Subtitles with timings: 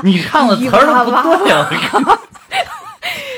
[0.04, 1.68] 你唱的词儿都不对啊！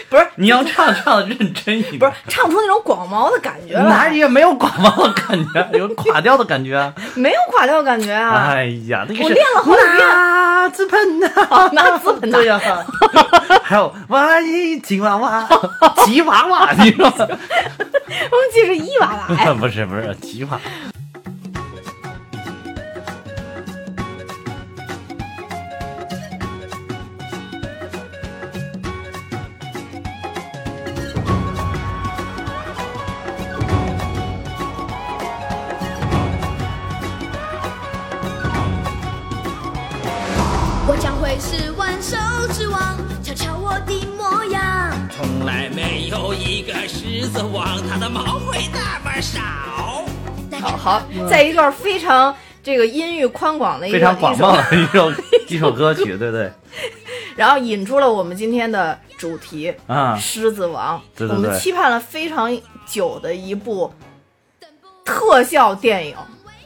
[0.08, 6.92] 不是你要唱唱的认真一点，不是唱出那种广袤的感觉哪里，也没有广袤的感觉，有垮掉的感觉啊。
[7.14, 8.50] 没有垮掉的感觉啊。
[8.50, 11.28] 哎呀，那个我练了好几遍拿资本呐，
[11.72, 12.60] 拿资本呐对呀、
[13.62, 15.48] 还有哇一吉娃娃，
[16.04, 17.04] 吉娃娃，你说？
[17.08, 17.30] 我们
[18.52, 20.60] 记是伊娃娃，哎，不是不是吉娃。
[46.32, 49.38] 有一个狮子王，它的毛会那么少。
[50.62, 55.12] 好好，在一段非常这个音域宽广的一个非常广袤的一首
[55.54, 56.50] 一首歌曲，对对。
[57.36, 61.36] 然后引出了我们今天的主题啊《狮子王》对对对。
[61.36, 63.92] 我们期盼了非常久的一部
[65.04, 66.16] 特效电影，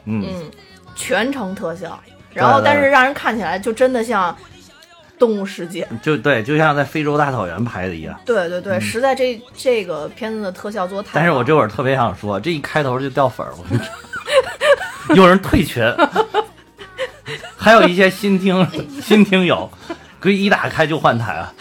[0.05, 0.51] 嗯，嗯，
[0.95, 1.99] 全程特效，
[2.33, 4.33] 然后但是让人看起来就真的像
[5.19, 5.87] 《动物世界》。
[6.01, 8.19] 就对，就像在非洲大草原拍的一样。
[8.25, 15.83] 对对对，实在这这个片子的特效做太但是我这会儿特别想说，这一开头就掉粉儿，我跟你说，有人退群，
[17.57, 18.67] 还有一些新听
[19.01, 19.71] 新听友，
[20.21, 21.53] 可以一打开就换台啊。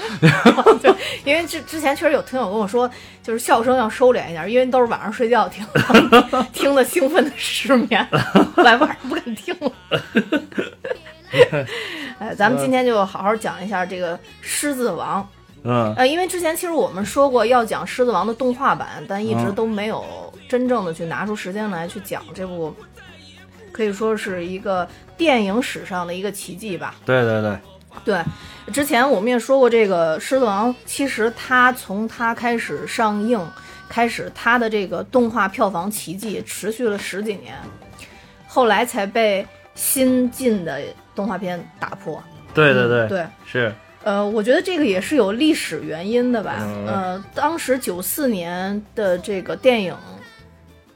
[1.23, 2.89] 因为之之前确实有听友跟我说，
[3.23, 5.65] 就是笑声要收敛一点，因为都是晚上睡觉听，
[6.53, 8.07] 听的兴奋的失眠，
[8.57, 9.71] 来晚上不敢听了。
[12.19, 15.21] 哎， 咱们今天就好好讲一下这个《狮子王》。
[15.67, 20.05] 嗯，呃，因为之前其实我们说过要讲《狮子王》的动画版，但一直嗯都没有
[20.47, 22.71] 真正的去拿出时间来去讲这部，
[23.71, 26.93] 可以说是一个电影史上的一个奇迹吧。
[27.03, 27.57] 对对对，
[28.05, 33.39] 对，之前我们也说过，这个《狮子王》其实它从它开始上映
[33.89, 37.55] 开始，它的这个动画票房奇迹持续了十几年，
[38.45, 39.43] 后来才被
[39.75, 40.81] 新进的
[41.13, 42.21] 动画片打破。
[42.53, 46.55] 对对对，嗯对，是，呃，我觉得这个也是有历史原因的吧。
[46.61, 46.87] 嗯。
[46.87, 49.93] 呃，当时九四年的这个电影，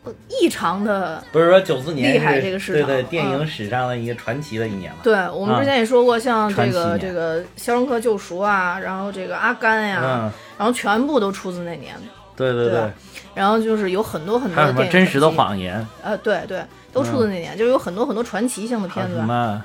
[0.05, 1.21] 呃异常的。
[1.31, 2.87] 不是说九四年厉害这个市场。
[2.87, 4.99] 对对，电影嗯史上的一个传奇的一年嘛。
[5.03, 11.93] 对我们之前也说过，像这个这个《肖申克救赎》啊，然后这个《阿甘》呀，嗯，然后全部都出自那年。
[12.37, 12.89] 对对对。
[13.35, 16.61] 然后就是有很多很多的电影真实的，谎言，呃，对对，
[16.91, 19.15] 都出自那年，就是有很多很多传奇性的片子。
[19.15, 19.63] 什么，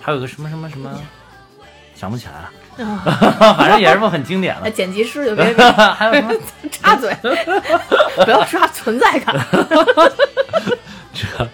[0.00, 0.90] 还有个什么什么什么，
[1.94, 2.32] 想不起来
[2.84, 4.70] 了，啊 反正也是部很经典哎，的。
[4.74, 6.32] 剪辑师就别 别还有什么？
[6.70, 7.14] 插嘴，
[8.24, 9.34] 不要刷存在感。
[11.12, 11.48] 这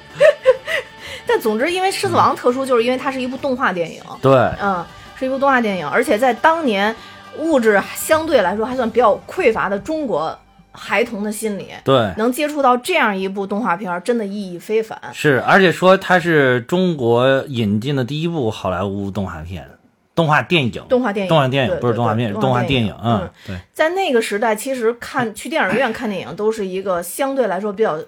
[1.27, 4.85] 但总之，因为《狮子王》特殊，就是因为它是一部动画电影，对，嗯，
[5.17, 6.95] 是一部动画电影，而且在当年
[7.39, 10.37] 物质相对来说还算比较匮乏的中国
[10.73, 14.99] 孩童的心理，对，能接触到这样一部动画片儿，真的意义非凡。
[15.13, 19.69] 是，而且说它是中国引进的第一部好莱坞动画片，
[20.15, 27.99] 动画电影，动画电影，动画电影不是动画片，是动画电影，嗯嗯，，对，在那个时代，其实看 去电影院看电影都是一个相对来说比较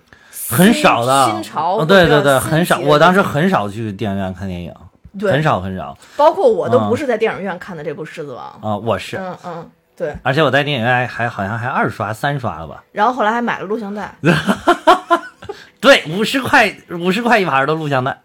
[0.51, 4.75] 很少的，新潮，哦对对对，很少，我当时很少去电影院看电影，
[5.19, 5.31] 对。
[5.33, 5.97] 很少很少。
[6.17, 6.89] 包括我都嗯。
[6.89, 10.15] 不是在电影院看的这部《狮子王》啊，我是，嗯嗯，对。
[10.23, 12.83] 而且我在电影院还好像还二刷三刷了吧？
[12.93, 14.15] 然后后来还买了录像带，
[15.81, 18.19] 对，五十块五十块一盘的录像带，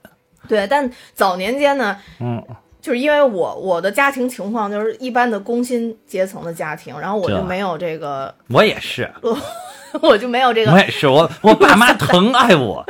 [0.48, 0.66] 对。
[0.68, 2.42] 但早年间呢，嗯，
[2.82, 9.12] 就是因为我我的家庭情况就是一般的工薪阶层的家庭，然后我就没有这个，我也是，
[10.02, 12.86] 我就没有这个，我也是，我我爸妈疼爱我，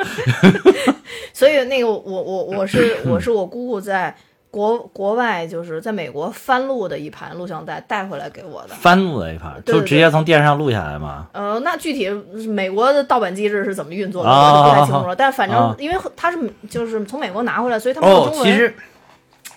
[1.34, 4.16] 所以那个我我我是我是我姑姑在
[4.52, 8.70] 国国外就是在美国翻录的一盘录像带带回来给我的。
[8.70, 11.28] 翻录的一盘，对对就直接从电视上录下来嘛。
[11.34, 12.10] 呃，那具体
[12.48, 15.16] 美国的盗版机制是怎么运作的，啊我就不太清楚了。
[15.16, 16.38] 但反正啊因为他是
[16.70, 18.46] 就是从美国拿回来，所以他们有哦中，文。
[18.46, 18.74] 其实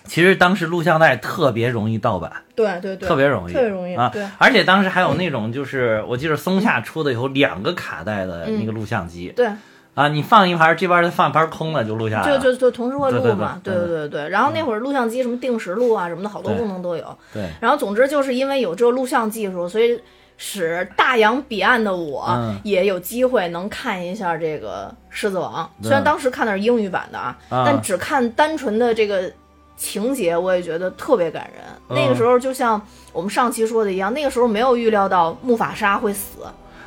[0.05, 4.23] 其实当时录像带特别容易盗版，对对对，特别容易，特别容易啊对！
[4.37, 9.47] 而且当时还有那种，就是我记得松下出的有两个卡带的那个录像机、对，
[9.95, 12.39] 啊，你放一盘，这边再放一盘空了就录下来了。
[12.39, 14.29] 就就就同时会录对对嘛，对对对对。
[14.29, 17.17] 然后那会儿录像机什么定时录啊什么的，好多功能都有。
[17.31, 19.99] 对，然后总之就是因为有这个录像技术，所以
[20.35, 25.63] 使大洋彼岸的我嗯也有机会能看一下这个《狮子王》。
[25.83, 29.31] 对虽然当时看的是英语版的啊，啊但只看单纯的这个
[29.77, 31.63] 情节，我也觉得特别感人。
[31.89, 32.81] 嗯那个时候就像
[33.11, 36.39] 我们上期说的一样，那个时候没有预料到木法沙会死，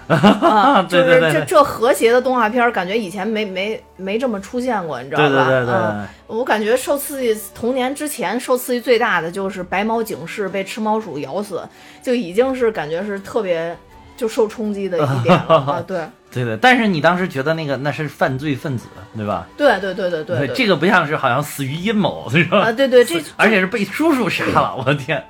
[0.09, 5.29] 啊， 就对对对对是这这和谐的动画片，感觉以前没没没这么出现过，你知道吧？
[5.29, 11.63] 对对对对嗯，我感觉受刺激，童年之前受刺激最大的就是白毛警士被吃猫鼠咬死，
[12.03, 13.77] 就已经是感觉是特别
[14.17, 15.83] 就受冲击的一点了啊！
[15.87, 16.01] 对
[16.33, 18.87] 对对，但是你当时觉得那个那是犯罪分子，
[19.17, 19.47] 对吧？
[19.57, 22.59] 对对对对对，这个不像是好像死于阴谋，是吧？
[22.67, 25.23] 啊，对对，这而且是被叔叔杀了，我的天！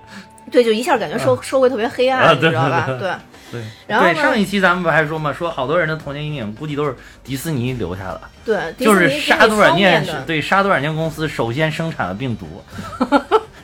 [0.51, 2.87] 对就一下感觉社社会特别黑啊暗，你知道吧？
[2.99, 3.11] 对
[3.51, 3.63] 对。
[3.87, 12.47] 然后对上一期咱们不还说嘛，说好多人的童年阴影估计都是迪士尼留下的，对，就是杀毒软件是对杀毒软件公司首先生产了病毒，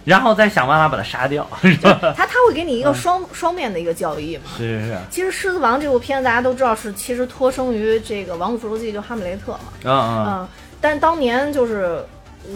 [0.04, 4.50] 然后再想办法把它杀掉，他他会给你一个双、双面的一个教义嘛。
[4.56, 9.60] 是是是，其实《狮子王》这部片子大家都知道是其实托生于这个《王子复仇记》，就哈姆雷特嘛。
[9.84, 10.48] 嗯嗯，嗯，
[10.80, 12.04] 但当年就是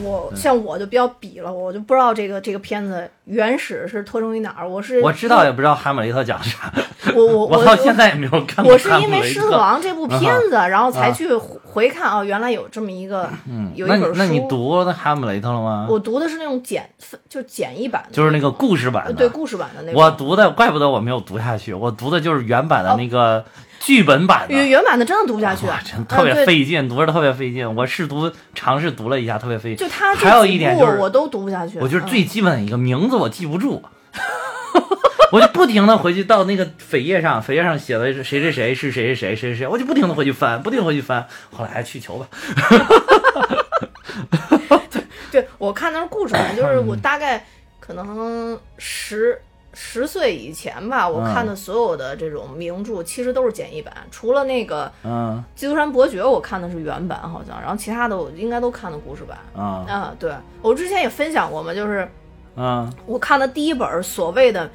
[0.03, 4.69] 我像我就比较比了，我就不知道这个这个片子原始是托生于哪儿。
[4.69, 6.73] 我是我知道也不知道哈姆雷特讲啥，
[7.15, 14.13] 我我 我到现在也没有看过我是因为《狮子王》这部片子，然后才啊去回回看啊，原来有这么一个嗯，有一本书。
[14.17, 15.87] 那你读那哈姆雷特了吗？
[15.89, 16.89] 我读的是那种简
[17.29, 19.99] 就简易版的，就是那个故事版对故事版的那个。
[19.99, 23.45] 我读的，怪不得我没有读下去，我读的就是原版的那个
[23.87, 24.53] 剧本版的。
[24.53, 27.73] 原原版的真的读不下去，哇，真特别费劲，读着特别费劲。
[27.77, 29.87] 我试读尝试读了一下，特别费劲。
[29.87, 31.79] 就他还有一点就是，我都读不下去。
[31.79, 33.81] 我就是嗯最基本的一个名字我记不住，
[35.31, 41.25] 我就不停的回去到那个扉页上，扉页上写的是谁谁谁是谁谁谁谁谁谁，我就不停的回去翻，不停回去翻。
[41.53, 42.27] 后来还去求吧，
[45.31, 47.47] 对我看的是故事版，就是嗯我大概
[47.79, 49.41] 可能十
[49.79, 59.37] 十岁以前吧，我嗯看的所有的这种名著其实都是简易版，除了那个嗯《基督山伯爵》，我看的是原版好像，然后其他的我应该都看的故事版。
[59.55, 60.33] 啊啊，对
[60.63, 62.09] 我之前也分享过嘛，就是
[62.57, 64.71] 嗯我看的第一本所谓的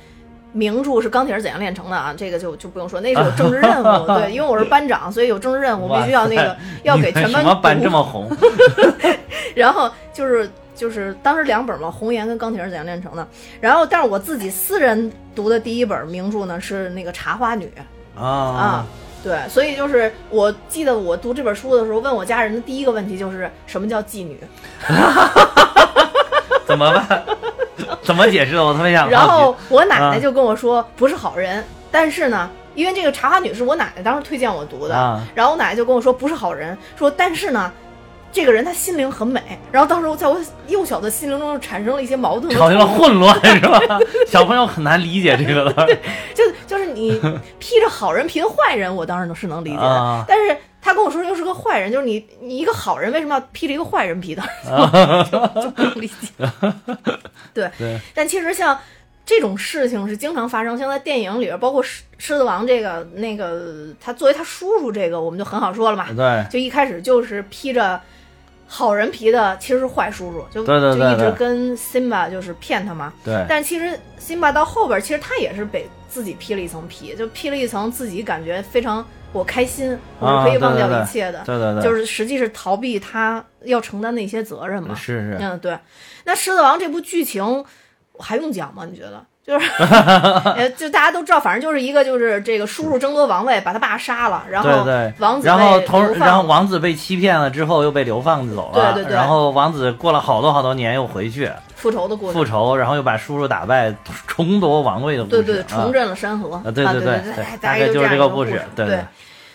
[0.54, 8.30] 名著是《钢铁是怎样炼成的》啊，这个就就不用说，那是有政治任务，对， 因为我是班长，所以有政治任务，必须要那个要给全班什么这么红？
[9.56, 10.50] 然后就是
[10.82, 13.22] 就是当时两本嘛，《红岩》跟《钢铁是怎样炼成的》。
[13.60, 17.72] 然后，但是我自己私人读的第一本名著呢是那个《茶花女》
[18.20, 18.86] 啊啊。
[19.24, 24.40] 对，所以就是我记得我读这本书的时候，问我家人的第一个问题就是什么叫妓女，
[26.66, 27.24] 怎么办？
[28.02, 28.66] 怎么解释的？
[28.66, 32.50] 我特别想然后我奶奶啊就跟我说不是好人，但是呢。
[32.74, 37.70] 因为这个《茶花女》是我奶奶当时推荐我读的，啊然后我奶奶就跟我说不是好人，说但是呢，
[38.32, 39.42] 这个人他心灵很美。
[39.72, 43.80] 然后当时我在我幼小的心灵中就产生了一些矛盾产生了混乱 是吧？
[44.28, 45.98] 小朋友很难理解这个的。
[46.34, 47.20] 就就是你
[47.60, 49.84] 披着好人皮的坏人，我当然是能理解的。
[49.84, 54.42] 啊但是他跟我说又是个坏人，就是你你一个好人为什么要披着一个坏人皮的，
[55.32, 56.28] 就就不能理解。
[57.54, 58.76] 对，对但其实像
[59.24, 66.08] 这种事情是经常发生，像在电影里边，包括狮狮子王这个那个，他作为他叔叔这个，我们就很好说了嘛。
[66.16, 68.02] 对就一开始就是披着
[68.74, 73.12] 好人皮的，其实是坏叔叔，就就一直跟辛巴就是骗他嘛。
[73.22, 84.96] 对但其实辛巴到后边，其实他也是被自己披了一层皮，就披了一层自己感觉非常我开心，我是可以忘掉一切的，对对对，就是实际是逃避他要承担的一些责任嘛。
[84.96, 85.78] 是是嗯，对。
[86.24, 87.66] 那《狮子王》这部剧情
[88.20, 88.86] 还用讲吗？
[88.90, 89.22] 你觉得？
[89.44, 94.70] 就是，呃，就大家都知道，反正就是一个，就是这个叔叔争夺王位，把他爸杀了，然后
[95.18, 95.82] 王子然后
[96.20, 103.94] 然后王子被欺骗了之后又被流放走了，对对对然后王子过了好多好多年又回去复仇的故事，复仇，然后又把叔叔打败，
[104.28, 109.06] 重夺王位的故事，对对，啊重振了山河啊对啊对对大大概就是这个故事对对对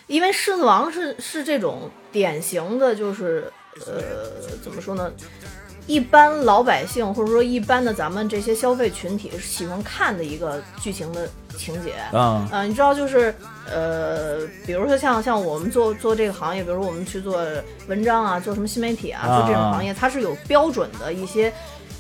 [0.09, 3.53] 因为狮子王是是这种典型的，就是
[3.87, 4.03] 呃，
[4.63, 5.11] 怎么说呢？
[5.87, 11.95] 一般老百姓或者说一般的咱们这些消费群体喜欢看的一个剧情的情节。
[12.13, 13.35] 嗯呃，你知道，就是
[13.73, 17.41] 呃，比如说像像我们做做这个行业，比如说我们去做
[17.89, 21.53] 文章啊，做什么新媒体啊，啊做这种行业，它是有标准的一些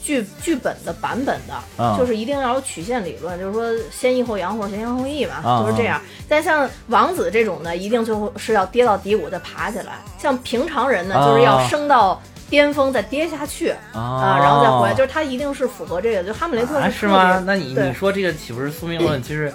[0.02, 6.00] 剧剧本的版本的，啊就是一定要有曲线理论，就是说先抑后扬或者先扬后抑嘛，啊就是这样。
[6.28, 10.00] 但像王子这种呢，一定最后是要跌到低谷再爬起来。
[10.19, 16.23] 像平常人呢，啊就是要升到巅峰再跌下去啊啊然后再回来，就是他一定是符合这个。
[16.23, 17.43] 就哈姆雷特是吗？
[17.47, 19.23] 那你你说这个岂不是宿命论？
[19.23, 19.53] 其实。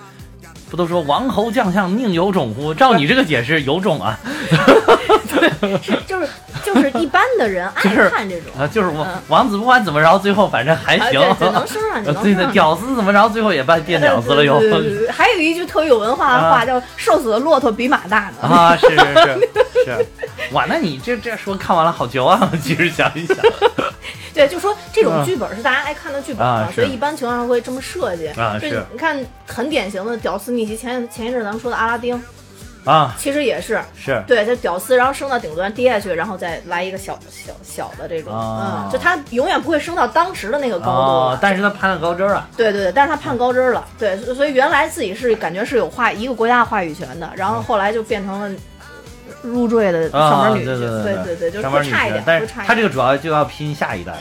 [0.70, 2.74] 不都说王侯将相宁有种乎？
[2.74, 4.18] 照你这个解释，有种啊！
[5.20, 6.28] 是就是
[6.64, 8.52] 就是一般的人 爱看这种。
[8.60, 11.20] 啊，就是我嗯王子不管怎么着，最后反正还啊，行。
[11.20, 12.54] 对，对能升上去， 对对，升上去。
[12.54, 14.58] 屌丝怎么着，最后也变变屌丝了又。
[14.62, 18.48] 对对对对对还有一句特有文化的话，啊叫“瘦死的骆驼比马大”呢。
[18.48, 19.50] 啊，是是是
[19.86, 20.06] 是，
[20.54, 23.38] 哇，那你这这说看完了好绝望，其实想一想，
[24.34, 28.28] 对，就说这种啊剧本是大家爱看的剧本啊嘛，所以一般情况下会这么设计。
[28.30, 32.22] 啊就是你看很典型的屌丝逆袭，前前一阵咱们说的阿拉丁，
[32.84, 33.80] 啊，其实也是。
[33.96, 34.22] 是。
[34.28, 38.86] 对，就屌丝，然后升到顶端跌下去，然后再来一个小小小的这种，啊。
[38.86, 48.60] 嗯，就他永远不会升到当时的那个高度但是他攀了高枝儿啊，对对对，但是他攀高枝儿了，对，所所以原来自己是感觉是有话一个国家话语权的，然后后来就变成了
[49.44, 54.14] 入赘的上啊，门女婿，对对对对，就是差一点，，婿但是会差一点，他这个主要就要拼下一代，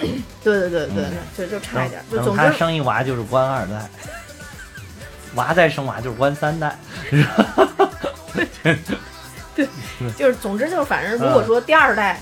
[0.43, 3.89] 对对对对嗯，就就差一点，就总之他生一娃就是官二代，
[5.35, 6.77] 娃再生娃就是官三代，
[10.17, 12.21] 就是总之就是反正如嗯果说第二代。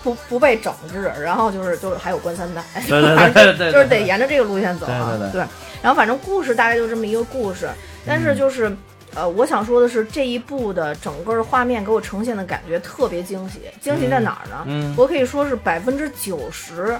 [0.00, 5.40] 不不被整治，然后就是就是还有官三代，对对对就对对就是得沿着这个路线走啊，对对对。
[5.82, 7.68] 然后反正故事大概就这么一个故事，
[8.06, 8.74] 但嗯是就是。
[9.14, 13.62] 呃，我想说的是，这一部的整个画面给我呈现的感觉特别惊喜。
[13.80, 14.62] 惊喜在哪儿呢？
[14.66, 14.94] 嗯。
[14.96, 16.96] 我可以说是百分之九十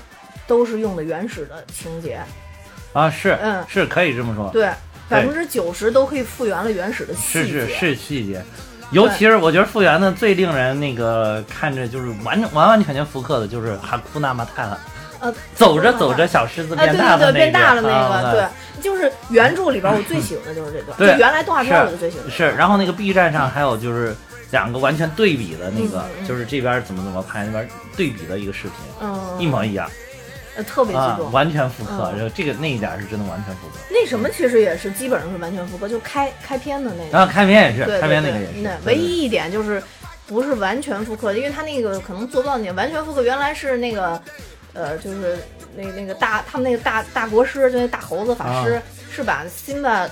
[0.46, 2.18] 都是用的原始的情节，
[2.94, 3.62] 啊，是嗯。
[3.68, 4.70] 是可以这么说，对，
[5.08, 7.48] 百分之九十都可以复原了原始的细节。
[7.48, 8.42] 是是是细节。
[8.90, 14.80] 尤其是我觉得复原的最令人那个看着就是完完完全全复刻的，就是哈库纳马泰了，
[15.20, 21.12] 呃，走着走着小狮子变大了对对，变大了那那个，啊对，就是原著里边我最喜欢的就是这段，对。
[21.12, 22.30] 就原来动画片我就最喜欢。
[22.30, 24.16] 是，然后那个 B 站上还有就是
[24.52, 28.72] 两个完全对比的那个，就是这边怎么怎么拍，那边对比的一个视频，
[29.02, 29.86] 嗯，一模一样
[30.58, 31.30] 呃特别激啊，动。
[31.30, 32.10] 完全复刻。
[32.12, 33.78] 嗯然后这个那一点是真的完全复刻。
[33.88, 37.10] 那什么其实也是基本上是完全复刻，就开开篇的那个。
[37.10, 39.80] 然后开篇也是，对对开篇那个也是那，唯一一点就是
[40.26, 43.22] 不是完全复刻，因为他那个可能做不到你完全复刻。
[43.22, 44.20] 原来是那个，
[44.72, 45.38] 呃，就是
[45.76, 50.06] 那那个大他们那个大大国师，就那大猴子法师，是把辛巴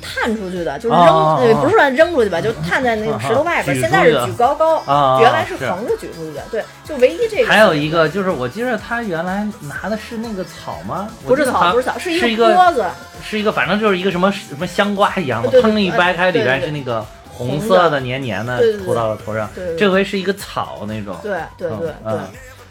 [0.00, 3.78] 探出去的，就是扔，不是说扔出去吧，就探在那个石头外边。
[3.80, 6.42] 现在是举高高，啊原来是是横着举出去的。
[6.50, 7.48] 对，就唯一这个。
[7.48, 11.08] 还有一个就是，我记得他原来拿的是那个草吗？
[11.26, 12.84] 不是草，不是草，是一一个锅子。
[13.22, 19.74] 是一个，反正就是一个什么什么香瓜一样的，砰一掰开，里边是那个红红色的的黏黏的涂到了头上对对。
[19.74, 22.20] 对这回是一个草那种，对对对嗯对。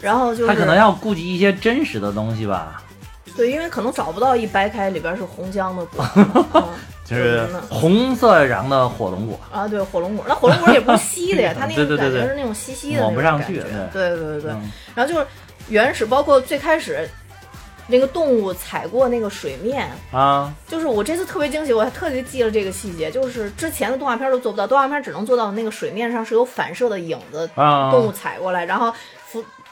[0.00, 2.80] 然后就是他可能要顾及一些真实的东西吧，
[3.36, 6.04] 对，因为可能找不到一掰开里边是红浆的果，
[6.54, 6.62] 嗯
[7.08, 9.40] 就是红色瓤的火龙果。
[9.50, 13.64] 啊，对，火龙果，那火龙果也不是稀的呀， 它那对个感觉是那种稀稀的那抹不上去对。
[13.92, 14.50] 对对对。
[14.50, 14.70] 嗯。
[14.94, 15.26] 然后就是
[15.68, 17.08] 原始，包括最开始
[17.86, 28.92] 那个动物踩过那个水面，啊，就是我这次特别惊喜，我还特别记了这个细节，就是之前的动画片都做不到，动画片只能做到那个水面上是有反射的影子，啊动物踩过来，然后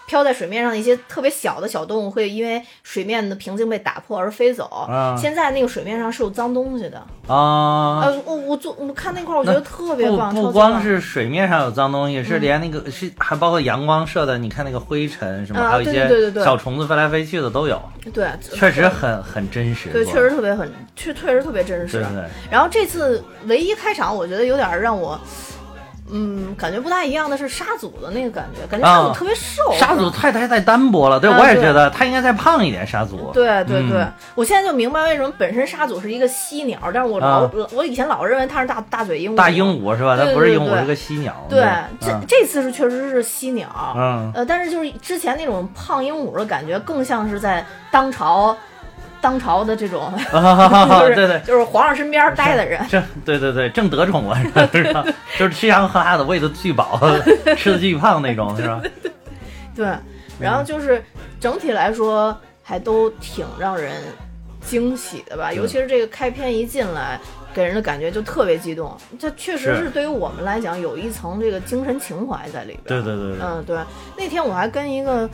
[0.06, 4.64] 浮飘在水面上的一些特别小的小动物会因为水面的平静被打破而飞走。
[4.88, 8.02] 啊现在那个水面上是有脏东西的，啊。
[8.04, 17.80] 呃，我我做我看那块儿，我觉得特别不不光是水面上有脏东西，是嗯连那个是还包括阳光射的，你看那个灰尘什么，啊还有一些小虫子飞来飞去的都有，
[18.12, 19.90] 对，确实很很真实。
[19.90, 21.98] 对，确实特别很，确确实特别真实。
[21.98, 22.25] 对对对。
[22.50, 25.18] 然后这次唯一开场，我觉得有点让我，
[26.10, 29.62] 嗯，感觉不大一样的是沙祖的那个感觉，感觉沙祖啊特别瘦。
[29.78, 32.86] 沙祖太太太单薄了，对啊我也觉得他应该再胖一点。
[32.86, 39.36] 沙祖，对对对，嗯我现在就明白为什么本身沙祖是一个犀鸟，但是我老、啊我以前老认为他是大大嘴鹦鹉。
[39.36, 39.66] 大鹦。
[39.66, 40.16] 鹉是吧？
[40.16, 41.34] 对它不是鹦鹉，是个犀鸟。
[41.50, 41.60] 对，
[42.00, 43.68] 这、嗯这次是确实是犀鸟。
[43.96, 48.56] 嗯呃，但是就是之前那种胖鹦鹉的感觉，更像是在当朝，
[49.20, 51.40] 当朝的这种， 啊，就是对对。
[51.40, 52.80] 就是皇上身边待的人。
[52.88, 54.37] 正对对对，正得宠了，
[54.73, 55.04] 是吧？
[55.38, 57.00] 就是吃香喝辣的，喂的巨饱，
[57.56, 58.80] 吃的巨胖那种，是吧？
[59.75, 59.87] 对，
[60.40, 61.02] 然后就是
[61.38, 64.02] 整体来说还都挺让人
[64.61, 67.18] 惊喜的吧，尤其是这个开篇一进来。
[67.54, 73.02] 给人的感觉就特别激动，这确实是是对于我们来讲有一层这个精神情怀在里边。
[73.02, 73.78] 对对对对，嗯，对。
[74.14, 75.26] 那天我还跟一个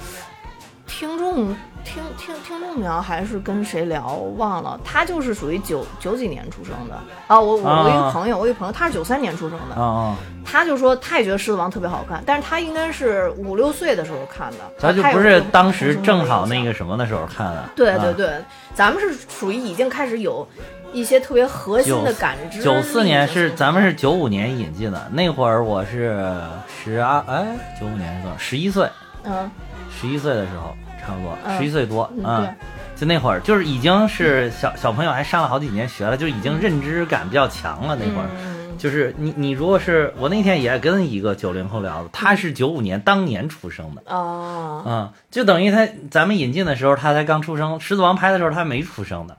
[0.86, 1.52] 听众
[1.84, 6.94] 听听听众聊，还是跟谁聊忘了，他就是属于九九几年出生的
[7.26, 7.38] 啊。
[7.38, 17.58] 我我我一个啊朋友，我一个朋友，他是九三年出生的，啊啊，他就说他也觉得《狮子王》特别好看，但是他应该是五六岁的时候看的，他就不是当时正好那个什么的时候看的。
[17.58, 17.70] 啊。
[17.74, 18.42] 对对对，
[18.74, 20.46] 咱们是属于已经开始有
[20.92, 27.46] 一些特别核心的感知九四年是咱们是九五年引进的，那会儿我是十二哎，
[27.78, 28.38] 九五年是多少？
[28.38, 28.88] 十一岁，
[29.24, 29.50] 嗯
[29.90, 30.74] 十一岁的时候
[31.06, 32.54] 差不多，嗯十一岁多，嗯嗯，
[32.96, 37.96] 就那会儿就是已经是小小朋友，还上了好几年学了，就已经认知感比较强了。
[37.96, 44.02] 那会儿嗯就是你你如果是我那天也跟一个九零后聊的，他是九五年当年出生的。
[44.06, 49.36] 哦嗯，就等于他咱们引进的时候，他才刚出生，《狮子王》拍的时候他还没出生呢，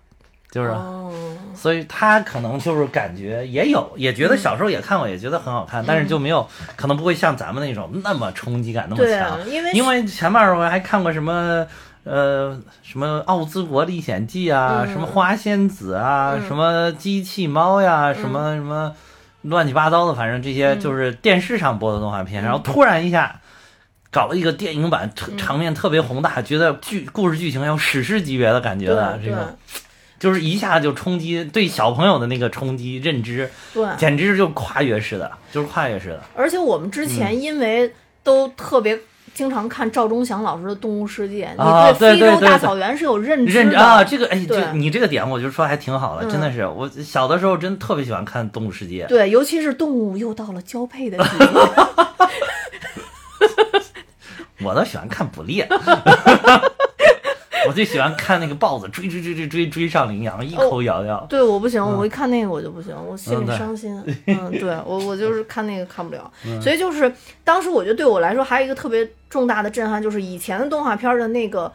[0.54, 1.12] 就是，哦。
[1.56, 11.66] 所以他可能就是感觉也有，也觉得小时候也看过，也觉得很好看，但是就没有，可能不会像咱们那种那么冲击感那么强，，因为因为前面我还看过什么。
[12.06, 14.92] 呃，什么《奥兹国历险记》啊，嗯。
[14.92, 16.46] 什么花仙子啊，嗯。
[16.46, 18.94] 什么机器猫呀，什么什么，
[19.44, 20.54] 乱七八糟的，反正这嗯。
[20.54, 23.40] 些就是电视上播的动画片，然后突然一下
[24.12, 25.38] 搞了一个电影版，特嗯。
[25.38, 29.32] 场面特别宏大，觉得剧故事剧情要史诗级别的感觉的，这对。
[29.32, 29.56] 个
[30.24, 36.24] 就是一下就冲击对小朋友的那个冲击认知，对，简直就跨越式的，就是跨越式的。
[36.34, 38.98] 而且我们之嗯前因为都特别
[39.34, 41.54] 经常看赵忠祥老师的《动物世界》，
[41.92, 46.66] 你对非洲大草原是有认知啊，这个哎，对这你这个点，我就说还挺好的，嗯真的是。
[46.66, 51.46] 我小的时候真特别喜欢看《动物世界》，对，尤其是动物又到了交配的季节，
[54.64, 55.76] 我倒喜欢看捕猎，我
[57.74, 61.26] 最喜欢看那个豹子追追追追追追上羚羊，一口咬掉。
[61.30, 64.02] 对，我不行，我一看那个我就不行，我心里伤心。
[64.28, 67.12] 嗯，对我我就是看那个看不了，所以就是
[67.44, 71.72] 当时我觉得对我来说还有一个特别重大的震撼，就是以前的动画片的那个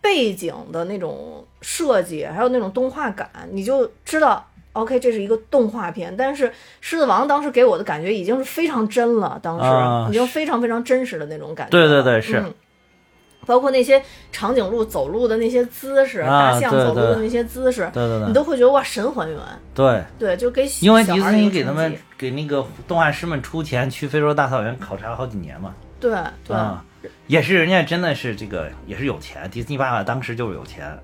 [0.00, 4.46] 背景的那种设计，还有那种动画感，你就知道。
[4.74, 6.48] OK，这是一个动画片，但是
[6.80, 11.70] 《狮子王》当时给我的感觉已经是非常真了，当时、啊已经非常非常真实的那种感觉。
[11.70, 12.52] 对对对是嗯
[13.46, 18.28] 包括那些长颈鹿走路的那些姿势，啊大象走路的那些姿势，对对对。
[18.28, 19.38] 你都会觉得哇，神还原。
[19.74, 25.74] 对，对，就给因为迪士尼给他们给那个动画师们出钱去非洲大草原考察了好几年嘛。
[26.00, 26.14] 对
[26.46, 26.84] 对、啊，
[27.26, 30.98] 也是人家真的是这个也是有钱，迪士尼爸爸当时就是有钱，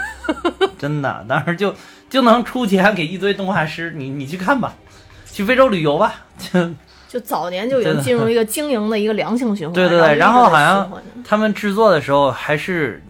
[0.78, 1.74] 真的，当时就
[2.08, 4.74] 就能出钱给一堆动画师，你你去看吧，
[5.26, 6.70] 去非洲旅游吧，就
[7.10, 9.74] 就早年就已经进入一个经营的一个良性循环。
[9.74, 10.90] 对对对，然然后好像
[11.26, 13.02] 他们制作的时候还是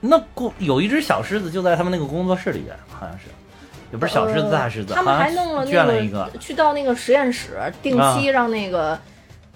[0.00, 3.24] 那工有一只小狮子就在他们那个工作室里边，好像是，
[3.90, 8.96] 也不是小狮子呃大狮子，他们还弄了圈那了一个，去到那个实验室，定啊期让那个。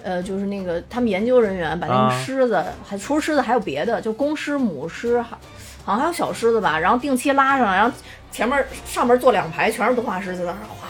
[0.02, 5.30] 呃，就是那个他们研究人员把那啊个狮子，还除了狮子还有别的，就公狮、母狮，还
[5.84, 7.90] 好像还有小狮子吧，然后定期拉上，然后
[8.30, 10.86] 前面上面坐两排全是动画师在那儿哗，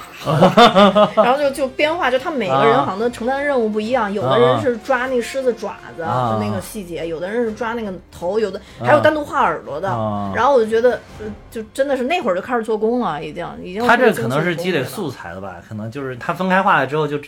[1.16, 9.90] 然后就就编画，就他们每个人啊好像都承担任务不一样，有的人是抓那狮子爪子啊的那个细节，有的人是抓那个头，有的还有单独画耳朵的。
[9.90, 13.86] 啊然后我就觉得，呃就真的是那会儿就开始做工了，已经已经。
[13.86, 15.56] 他这可能是积累素材了吧？
[15.66, 17.18] 可能就是他分开画了之后就，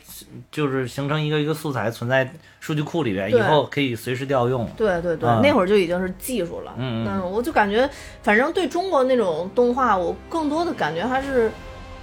[0.51, 2.31] 就是形成一个一个素材存在
[2.61, 4.69] 数据库里边，以后可以随时调用。
[4.77, 6.75] 对对对，啊那会儿就已经是技术了。
[6.77, 7.89] 嗯嗯我就感觉，
[8.23, 11.51] 反正对中国那种动画，我更多的感觉还是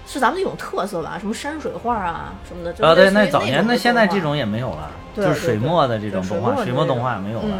[0.05, 2.71] 是咱们一种特色吧，什么山水画啊什么的。
[2.73, 7.57] 就啊，对，那早年那那现在这种种也没有了，就是水墨的这种动画，水墨动画没有了。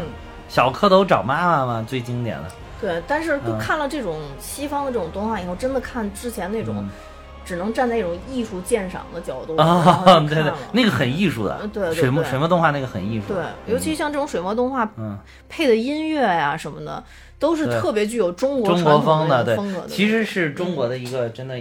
[0.48, 2.44] 小蝌蚪找妈妈嘛，最经典的。
[2.80, 3.02] 对。
[3.06, 6.88] 但是就看了这种西方的这种动画以后，真的看之前那种嗯
[7.44, 13.32] 只能站在一种艺术鉴赏的角度啊对对，那个很艺术的嗯，对对水墨水墨动画那个很艺术。
[13.32, 15.16] 对，尤其像这种水墨动画嗯，
[15.48, 17.02] 配的音乐呀、什么的，
[17.38, 21.56] 都是特别具有中国中国风的，对那种风格的。，其实是中国的一个真的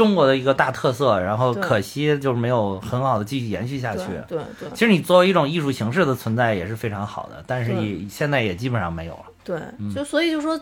[0.00, 4.04] 中国的一个大特色，然后可惜就是没有很好的继续延续下去。
[4.26, 9.24] 对对其实你作为一种艺术形式的存在也是非常好的，但是对也现在也基本上没有了。
[9.44, 10.58] 对，嗯就所以就说。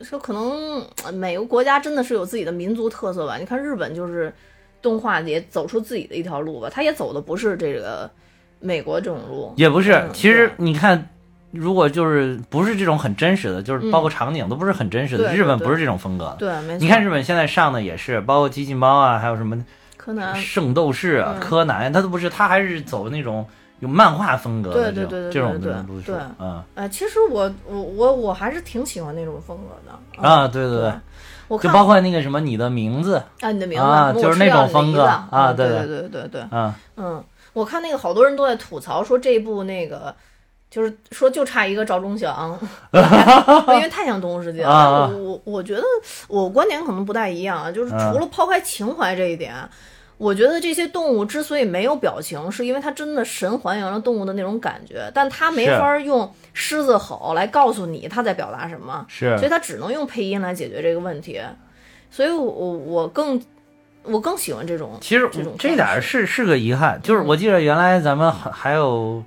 [0.00, 3.36] 说可能呃每个国家真的是有自己的民族特色吧。
[3.36, 4.32] 你看日本就是
[4.80, 8.10] 动画也走出自己的一条路吧，他也走的不是这个
[8.60, 11.06] 美国这种路，也不是，嗯其实你看，
[11.52, 16.36] 如果就是不是这种很真实的，就是包括场景都不是很真实的，日本不是这种风格的。
[16.38, 16.78] 对，没错。
[16.78, 19.62] 你看日本现在上的也是，包括机器猫啊，还有什么
[19.98, 21.40] 柯南，圣斗士啊、嗯。
[21.40, 23.46] 柯南，它都不是，它还是走那种
[23.80, 26.16] 有漫画风格的这种对对对对这种对的路数对。
[26.38, 26.62] 嗯。
[26.74, 30.92] 呃，其实我我我我还是挺喜欢那种风格的啊，对对对。
[31.48, 35.68] 对，，就包括那个什么你的名字，啊你的名字啊就是那种风格啊对。
[35.68, 36.72] 对对对对，嗯。
[36.96, 40.14] 嗯，我看那个好多人都在吐槽说这部那个。
[40.72, 42.58] 就是说，就差一个赵忠祥，
[43.68, 45.06] 因为太像《动物世界》了。
[45.06, 45.82] 我我我觉得
[46.28, 49.54] 我观点可能不太一样啊，就是除嗯了抛开情怀这一点，
[50.16, 55.76] 我觉得这些动物之所以没有表情，是因为它真的神还原了动物的那种感觉，但它没是。
[55.78, 59.36] 法用狮子吼来告诉你它在表达什么，是。
[59.36, 61.38] 所以它只能用配音来解决这个问题。
[62.10, 63.38] 所以我我我更
[64.04, 69.22] 我更喜欢这种，其实这种这点儿是是个遗憾，就是我记得原来咱们还还有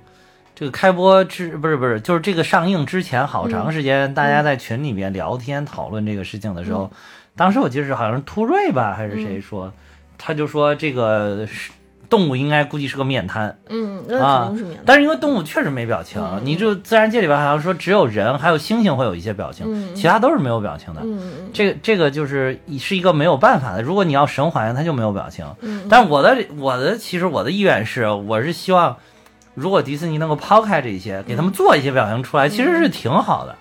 [0.56, 6.90] 这个开播之不是不是，就是这个上映之前好长时间，大家在群里面聊天讨论这个事情的时候，
[7.36, 9.70] 当时我记得是好像是突瑞吧还是谁说，
[10.16, 11.70] 他就说这个是
[12.08, 14.82] 动物应该估计是个面瘫嗯，那啊肯定是免，的。
[14.86, 21.02] 但是因为动物确实没表情，嗯你就自然界里边好像说只有人还有猩猩会有一些表情，嗯其他都是没有表情的。
[21.52, 23.82] 这个这个就是是一个没有办法的。
[23.82, 25.44] 如果你要神还原，它就没有表情。
[25.60, 28.96] 嗯，但我的我的其实我的意愿是，我是希望，
[29.56, 33.56] 如果迪士尼能够抛开这些，给他们做一些表情出来，其实是挺好的。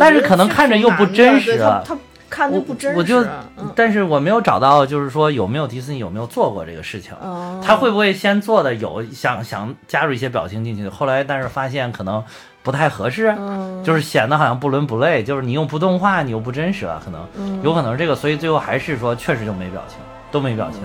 [0.00, 1.96] 但是可能看着又不真实对它啊它
[2.30, 2.98] 看着不真实。
[2.98, 3.22] 我就
[3.58, 7.12] 嗯，但是我没有找到，就是说有没有迪士尼有没有做过这个事情。
[7.20, 12.24] 哦他会不会先做的有想想加入一些表情进去，后来但是发现可能
[12.62, 19.98] 不太合适，嗯就是显得好像不伦不类，就是你又不动画，你又不真实了，可能、嗯有可能是这个，所以最后还是说确实就没表情，
[20.32, 20.80] 都没表情。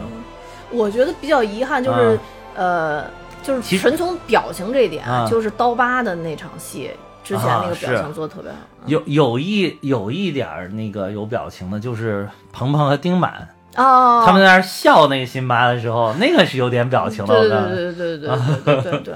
[0.71, 2.19] 我觉得比较遗憾就是，
[2.55, 3.05] 呃，
[3.41, 6.91] 就是其实纯从表情这一点，啊就是刀疤的那场戏
[7.23, 8.57] 之前那个表啊情做的特别好。
[8.85, 19.13] 有有一有一点儿那个有表情的，就是鹏鹏和丁满、哦，他们在那儿笑那个辛巴的时候，那个是有点表情的，对对对对对对对对。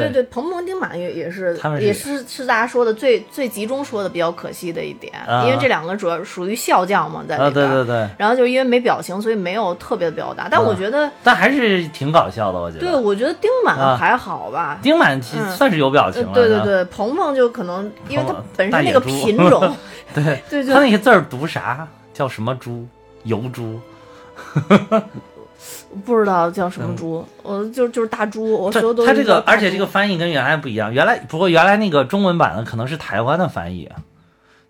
[0.00, 7.68] 对对对，鹏鹏丁满也也是，他们是也是是大家说的最最集中说的比较可惜的一点，啊因为这两个主要属于笑匠嘛，在啊，里边。
[7.68, 10.48] 对对对，然后就是因为没表情，所以没有特别的表达。
[10.50, 12.86] 但我觉得，但还是挺搞笑的，我觉得。
[12.86, 14.78] 对我觉得丁满啊还好吧。
[14.82, 19.74] 丁满算是有表情对对对，鹏鹏就可能因为他本身那个品种，
[20.14, 21.86] 对对对他那个字儿读啥？
[22.12, 22.86] 叫什么猪？
[23.24, 23.80] 油猪。
[26.04, 30.92] 不知道叫什么猪，我就就是大猪，我所有都他这个，而且这个翻译跟原来不一样。
[30.92, 33.90] 原来不过原来那个中文版的可能是台湾的翻译，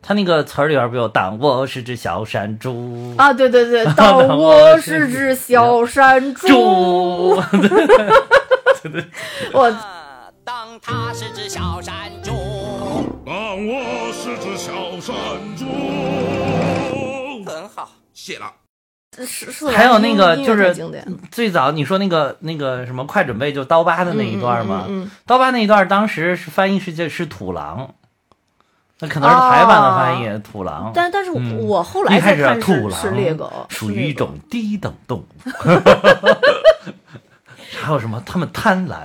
[0.01, 7.43] 他那个词儿里边不有“当我是只小山猪”啊，对对对，当 我是只小山猪，猪，
[9.53, 9.77] 我
[10.45, 12.31] 当他是只小山猪，
[13.27, 13.35] 当
[13.67, 15.15] 我是只小山
[15.57, 15.65] 猪。
[17.45, 17.91] 很好。
[18.13, 18.47] 谢了。
[19.25, 20.75] 是是还有那个就是
[21.31, 27.95] 最早你说那个那个什么快准备就刀疤的那一段嘛，嗯嗯嗯嗯刀疤那一段当时是翻译是这是土狼，
[28.99, 30.91] 那可能是台版的翻译、土狼。
[30.95, 35.25] 但但是我后来一开始土狼是猎狗，属于一种 低等动物。
[37.79, 38.21] 还有什么？
[38.27, 39.03] 他们贪婪，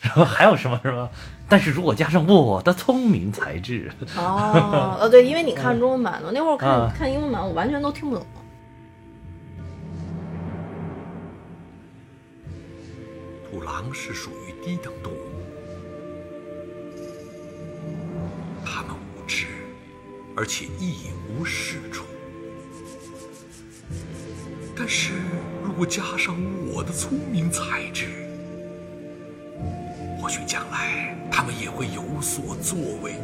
[0.00, 1.08] 然后还有什么什么？
[1.46, 8.26] 但是如果加上我的聪明才智，哦，呃，对，因为你看中文版的，那会儿我看、嗯看英文版，我完全都听不懂。
[13.54, 15.16] 土狼是属于低等动物，
[18.66, 19.46] 它们无知，
[20.34, 22.04] 而且一无是处。
[24.76, 25.12] 但是
[25.62, 26.36] 如果加上
[26.66, 28.08] 我的聪明才智，
[30.20, 33.14] 或许将来他们也会有所作为。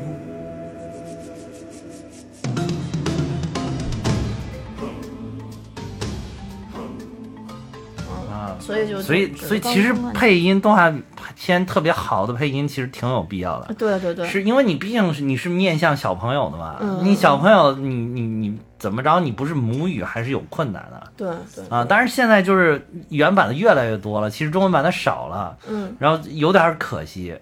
[8.71, 10.93] 所以就所以所以其实配音动画
[11.37, 13.75] 片特别好的配音其实挺有必要的。
[13.75, 21.85] 对对对，是因为你毕竟是你是面向小朋友的嘛，嗯你小朋友你你你怎么着，你不是母语还是有困难的对对啊。
[21.89, 27.35] 但是现在就是原版的越来越多了，其实中文版的少了，嗯然后有点可惜。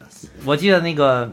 [0.44, 1.30] 我记得那个，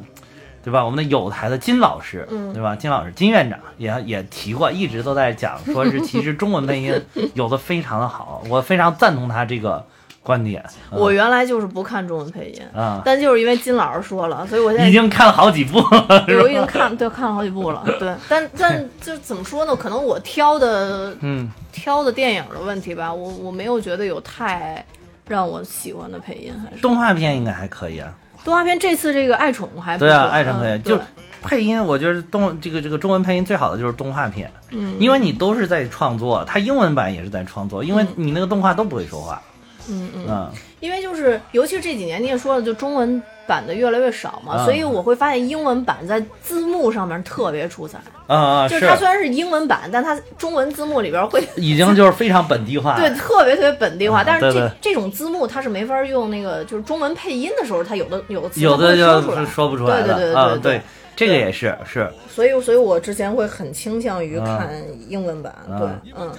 [0.66, 0.84] 对吧？
[0.84, 2.76] 我们的有台的金老师，嗯对吧？
[2.76, 7.00] 金老师金院长也也提过，一直都在讲，说是其实中文配音
[7.36, 9.86] 有的非常的好，我非常赞同他这个
[10.24, 10.64] 观点。
[10.92, 19.76] 嗯我原来就是不看中文配音，啊，但就是因为金老师说了，所以我现在已经看了好几部了，我已经看对看了好几部了，对， 但但就怎么说呢？
[19.76, 21.52] 可能我挑的嗯。
[21.76, 24.84] 挑的电影的问题吧，我我没有觉得有太
[25.28, 28.10] 让我喜欢的配音，还是动画片应该还可以啊。
[28.46, 31.06] 动画片这次这个爱宠还不对啊，错爱宠可以，嗯就对
[31.42, 39.42] 配音，我觉得动这个这个中文配音最好的就是动画片，嗯因为你都是在创作，它英文版也是在创作，因为你那个动画都不会说话，
[39.90, 48.88] 嗯嗯，嗯，因为就是尤其是这几年你也说了，就中文版的越来越少嘛，啊所以我会发现英文版在字幕上面特别出彩，啊啊，就是。
[48.88, 51.44] 它虽然是英文版，但它中文字幕里边会。
[51.56, 60.82] 已经就是非常本地化， 对，特别特别本地化，嗯但是这这种字幕它是没法用那个，就是中文配音的时候，它有的有的词有的就是说不出来对对对对对，
[61.16, 64.70] 这个也是是，所以所以我之前会很倾向于啊看
[65.08, 66.32] 英文版，啊对，嗯，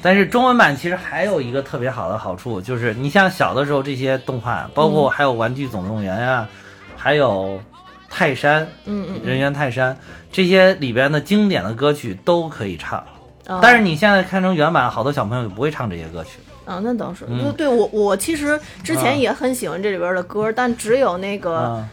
[0.00, 6.48] 但是中文版其实还有一个特别好的好处，就是你像小的时候这些动画，包嗯括还有《玩具总动员》呀，
[6.96, 7.60] 还有
[8.08, 9.96] 泰山，嗯嗯人猿泰山
[10.30, 13.04] 这些里边的经典的歌曲都可以唱。
[13.46, 16.38] 嗯，但是你现在看成原版，好多小朋友就不会唱这些歌曲。
[16.64, 17.50] 啊，那倒是，嗯。
[17.56, 21.88] 对对，我我其实之啊前也很喜欢这里边的歌，但只有那个啊，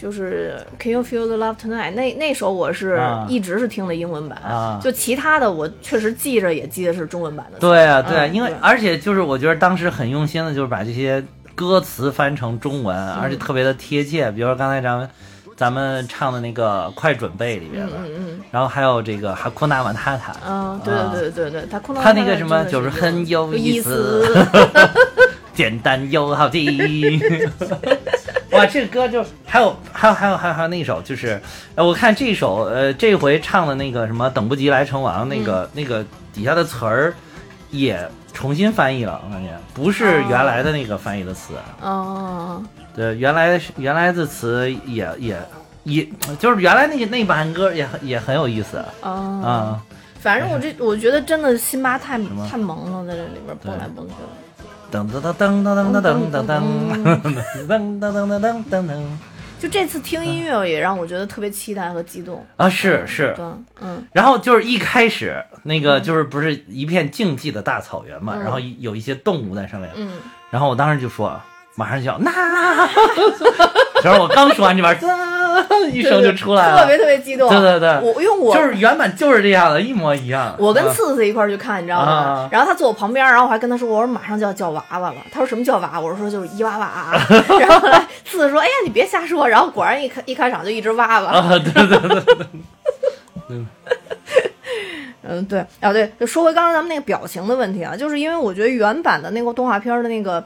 [0.00, 3.26] 就是 Can you feel the love tonight 那那首我是啊。
[3.28, 4.80] 一直是听的英文版，啊。
[4.82, 11.22] 就其他的我确实记着也记得是中文版的，对啊，对啊，嗯因为而且就是我觉得当时很用心的，就是把这些
[11.54, 14.30] 歌词翻成中文，而且特别的贴切。
[14.30, 15.10] 比如说刚才咱们
[15.56, 24.24] 咱们唱的那个《快准备》里边的，嗯嗯然后还有这个哈库纳瓦塔塔，嗯，对对对对对，他空他那个什么就是很有意意思，
[25.52, 26.78] 简单又好听。
[28.58, 31.40] 我哇，这个歌就还有还有还有还有还有那首就是，
[31.74, 37.14] 呃，我看这首呃这回唱的那个什么等不及来成王那个、那个底下的词儿
[37.70, 42.62] 也重新翻译了，我感觉不是原来的那个翻译的词，哦，
[42.94, 45.38] 对，原来是原来的词也也
[45.84, 49.82] 也就是原来那个那版歌也很也很有意思啊、啊、
[50.20, 52.18] 反正我这我觉得真的辛巴太
[52.48, 54.47] 太萌了，在这里边蹦来蹦去的。
[54.90, 59.02] 噔噔噔噔噔噔噔噔噔噔噔噔噔噔噔噔
[59.58, 62.46] 就这次听音乐也让我觉得特别期待和激动。
[62.56, 63.34] 啊，是是，
[63.80, 70.12] 嗯然后就是一开始那个就是不是一片静寂的大草原嘛，然后有一些动物在上面，嗯，
[70.50, 71.40] 然后我当时就说，
[71.74, 72.30] 马上就要那，
[74.02, 77.48] 然后我刚说完这边，嘚 一声就出来了，特别特别激动。
[77.50, 80.54] 对对对我因为我就是原版就是这样的，一模一样。
[80.58, 82.12] 我跟啊次次一块儿去看，你知道吗？
[82.12, 87.12] 啊然后他坐我旁边，然后我还跟他说：“我说马上就要叫娃娃了。”他说：“什么叫娃娃？”我说：“就是伊娃娃啊。
[87.58, 91.30] ”然后后来次次说：“哎呀，你别瞎说。”然后果然一开一开场就一直娃娃。
[91.32, 92.20] 啊，对对对
[93.48, 93.64] 对，
[95.28, 100.42] 嗯，对，啊对，就说回刚刚咱们那个表情的问题啊，就是因为我觉得原版的那个动画片的那个。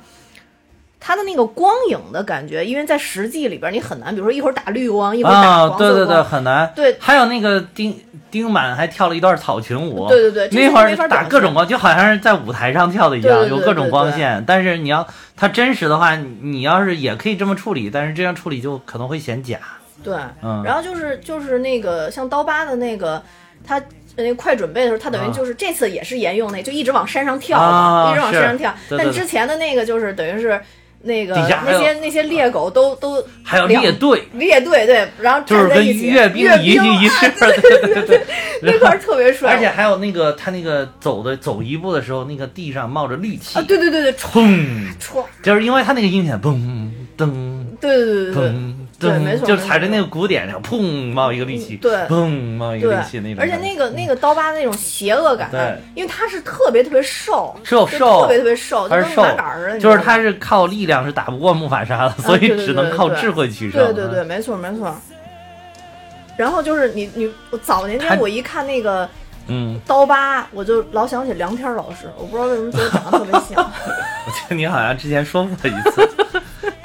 [1.04, 6.72] 它的那个光影的感觉，因为在实际里边你很难，比如说一会儿打绿光，一会儿打啊，黄色光，对对对，很难。
[6.76, 6.96] 对。
[7.00, 14.44] 还有那个丁丁满还跳了一段草裙舞，对对对那会儿打各种光，就好像是在舞台上跳的一样，有各种光线。
[14.46, 15.04] 但是你要
[15.36, 19.58] 它真实的话，你你要是也可以这么处理，但是这样处理就可能会显假。
[20.04, 20.62] 对，嗯。
[20.64, 23.20] 然后就是就是那个像刀疤的那个，
[23.66, 23.82] 他
[24.14, 25.32] 那快准备的时候，他等于啊。
[25.34, 27.58] 就是这次也是沿用那，就一直往山上跳
[28.12, 28.72] 一直往山上跳。
[28.96, 30.60] 但之前的那个就是等于是
[31.02, 36.74] 那个底下那些那些猎狗都都还有两列队，列队对，然后就是跟阅兵阅仪
[37.08, 38.22] 式，啊对对对对。
[38.64, 46.54] 那块儿特别帅，而且还有那个他那个走的走一步的时候，那个地上冒着绿气，啊，对对对对，唰砰，唰，就是因为他那个音响嘣
[47.18, 48.52] 噔对对对对
[49.08, 49.18] 对。
[49.18, 53.42] 没，错就踩着那个鼓点上，砰冒一个力气，对砰冒一个对绿气那种。
[53.42, 63.84] 而且那个那个刀疤那种邪恶感，对因为他是特别特别瘦，瘦瘦特别特别瘦，他是瘦麻杆儿似的，你知道吗就是他是靠力量是打不过木法沙的，所以只能靠智慧取胜。
[63.84, 64.94] 对对对，没错没错。
[66.36, 69.08] 然后就是你你我早年间我一看那个
[69.48, 73.56] 嗯，刀疤，我就老想起梁天老师，我不知道为什么觉得长得特别像。
[74.26, 76.08] 我记得你好像之前说过一次。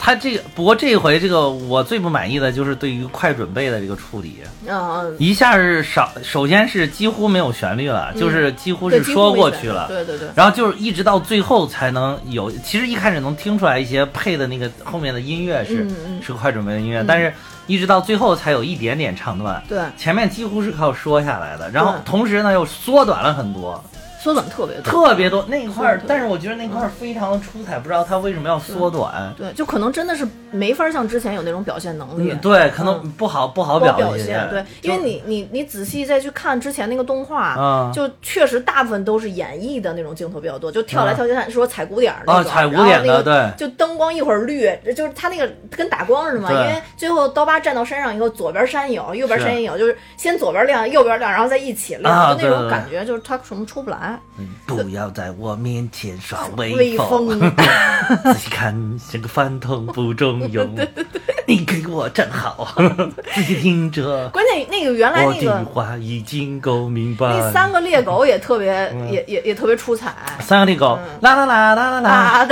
[0.08, 15.86] 他这个，不过这回这个我最不满意的就是对于快准备的这个处理，嗯，一下是少，首先是几乎没有旋律了，就是几乎是说过去了，对对对，然后就是一直到最后才能有，其实一开始能听出来一些配的那个后面的音乐是、
[16.22, 17.34] 是快准备的音乐，但是
[17.65, 19.78] 一直到最后才有一点点唱段，对。
[19.98, 23.84] 前面几乎是靠说下来的，然后同时呢又缩短了很多，
[24.28, 24.84] 缩短特别多。
[24.84, 29.34] 特别多那一块儿，但是我觉得那块儿非常的出彩，不知道他为什么要缩短。
[29.38, 32.32] 对，就可能真的是没法像之前有那种表现能力。
[32.32, 37.92] 嗯，对，可能不好、不好不好表现，对，因为你你你仔细再去看之前那个动画，嗯。
[37.94, 43.50] 就确实大部分都是演绎的那种镜头比较多，就跳来跳去，说踩鼓点儿那种，啊踩鼓点的对。
[43.58, 49.48] 就灯光一会儿绿，就是他那个跟打光似的嘛，因为最后刀疤站到山上以后，左边山有，右边是。
[49.48, 54.47] 山也有，就是先左边亮，右边亮，然后再一起亮，就那种感觉，就是他什么出不来，嗯。
[54.65, 57.39] 不要在我面前耍威威风。
[57.39, 57.39] 风，
[58.34, 60.75] 仔细看像个饭桶不中用。
[61.47, 62.75] 你给我站好，
[63.34, 67.25] 仔细听着，关键那个原来我的那个话已经够明白。
[67.27, 69.10] 那三个猎狗也特别，嗯。
[69.12, 70.13] 也也也特别出彩。
[70.41, 72.47] 三个猎狗，啦啦啦啦啦啦。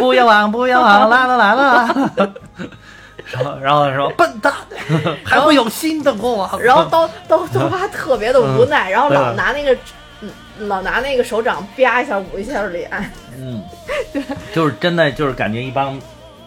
[0.00, 2.30] 不要忘不要忘，啦啦啦啦。
[3.30, 4.50] 然后然后说笨蛋，
[5.22, 6.58] 还会有新的我。
[6.62, 9.78] 然后刀刀刀疤特别的无奈，然后老拿那个，嗯
[10.60, 12.90] 老拿那个手掌啪一下捂一下脸，
[13.36, 13.62] 嗯，
[14.12, 14.22] 对。
[14.54, 15.98] 就是真的就是感觉一帮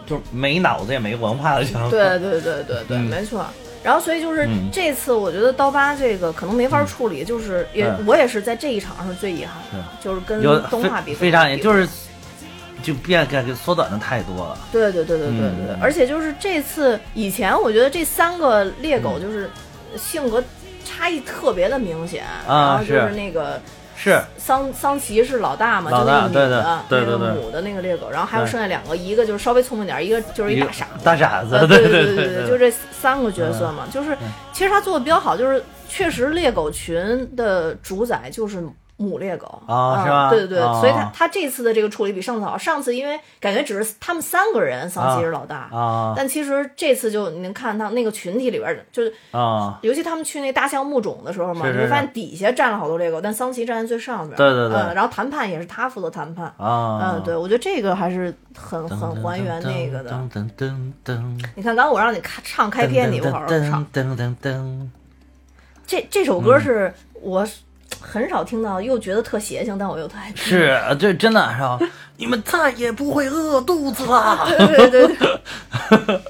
[0.06, 1.65] 就是没脑子也没文化的。
[1.89, 3.02] 对对对对对，嗯。
[3.06, 3.45] 没错。
[3.84, 4.69] 然后所以就是嗯。
[4.71, 11.88] 这次我觉得刀疤这个可能没法处理，就是也我也是在这一场是最遗憾的，就是跟有动画比非非常也就是
[12.84, 14.58] 就变感觉缩短的太多了。
[14.71, 19.21] 对对对对对对而且就是这次以前我觉得这三个猎狗嗯。
[19.21, 19.50] 就是
[19.97, 20.43] 性格
[20.86, 23.15] 差异特别的明显，啊然后就是是。
[23.15, 23.60] 那个。
[24.01, 31.03] 是桑桑奇是老大嘛，老就那个女大对对的，对对那个对母的那个猎狗，然后还有剩下两个，一个就是稍微聪明点，一个就是一大傻子。
[31.03, 34.17] 大傻子，对，对对对对，就这三个角色嘛，就是
[34.51, 38.63] 其实他做的比较好，就是确实猎狗群的主宰就是
[38.97, 42.58] 母猎狗啊是吧对对对，啊所以他他这次的这个处理比上次好。
[42.58, 54.38] 上次因为感觉只是他们三个人，桑奇是老大，啊但其实这次就你能看他那个群体里边儿，就是啊，尤其他们去那大象墓冢的时候嘛，你会发现底下站了好多猎狗，但桑奇站在最上边儿。
[54.38, 56.45] 对对对嗯，然后谈判也是他负责谈判。
[56.58, 60.12] 啊，嗯，对，我觉得这个还是很很还原那个的。
[60.12, 63.84] 噔噔噔噔，你看，刚刚我让你看唱开篇，你不好好唱。
[63.91, 64.88] 噔噔噔，
[65.88, 67.47] 这这首歌是我
[67.99, 70.38] 很少听到，又觉得特邪性，但我又特爱听。
[70.43, 71.80] 是这真的是吧？
[72.17, 74.45] 你们再也不会饿肚子了。
[74.47, 76.21] 对对对对，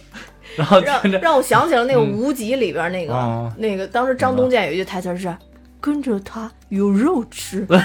[0.56, 5.36] 然后让让我想起了那个《无极》里边那个、嗯那个，当时张东健有一句台词是
[5.82, 7.68] “跟着他有肉吃”，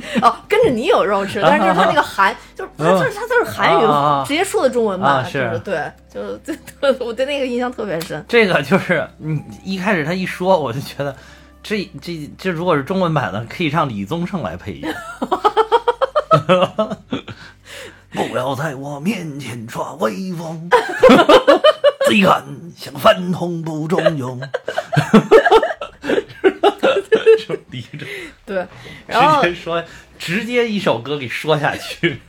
[0.22, 3.82] 哦，跟着你有肉吃，但是就是他那个韩，就是他就是他就是韩语
[4.26, 6.40] 直接说的中文版，啊是对，就是
[6.80, 8.24] 对，我对那个印象特别深。
[8.28, 11.14] 这个就是你一开始他一说，我就觉得
[11.62, 14.84] 这这这如果是中文版的，可以让李宗盛来配音。
[18.12, 20.70] 不要在我面前耍威风，
[22.08, 22.42] 贼喊
[22.76, 24.40] 想翻红不中用。
[27.46, 28.06] 就低着，
[28.46, 28.66] 对，
[29.06, 29.42] 然后。
[29.42, 29.84] 直接说，
[30.18, 32.18] 直接一首歌给说下去。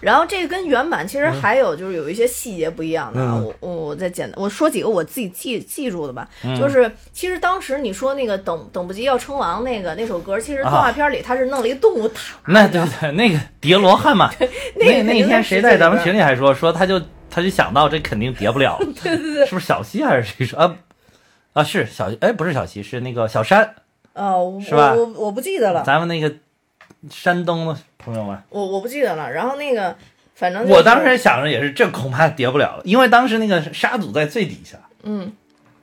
[0.00, 3.44] 然后这个跟原版其实还有就是有一些细节不一样的啊，嗯。
[3.44, 6.58] 我我我再简单我说几个我自己记记住的吧，嗯。
[6.58, 10.70] 就是其实当时你说那个等等不及要称王那个那首歌，其实啊。
[10.70, 14.30] 动画片里他是弄了一个动物塔，那对对，那个叠罗汉嘛，
[14.76, 16.16] 那那那天谁在咱们群里？
[16.16, 20.58] 里还说说他就他就想到这肯定叠不了，对对对，是不是小西还是谁说？
[20.58, 20.74] 啊？
[21.52, 23.74] 啊是小哎不是小西是那个小山，
[24.14, 26.32] 呃，我我我不记得了，咱们那个
[27.10, 29.30] 山东的朋友们，我我不记得了。
[29.30, 29.96] 然后那个
[30.34, 35.32] 反正就是我当时想着也是这恐怕叠不了了，因为当时那个沙祖在最底下，嗯，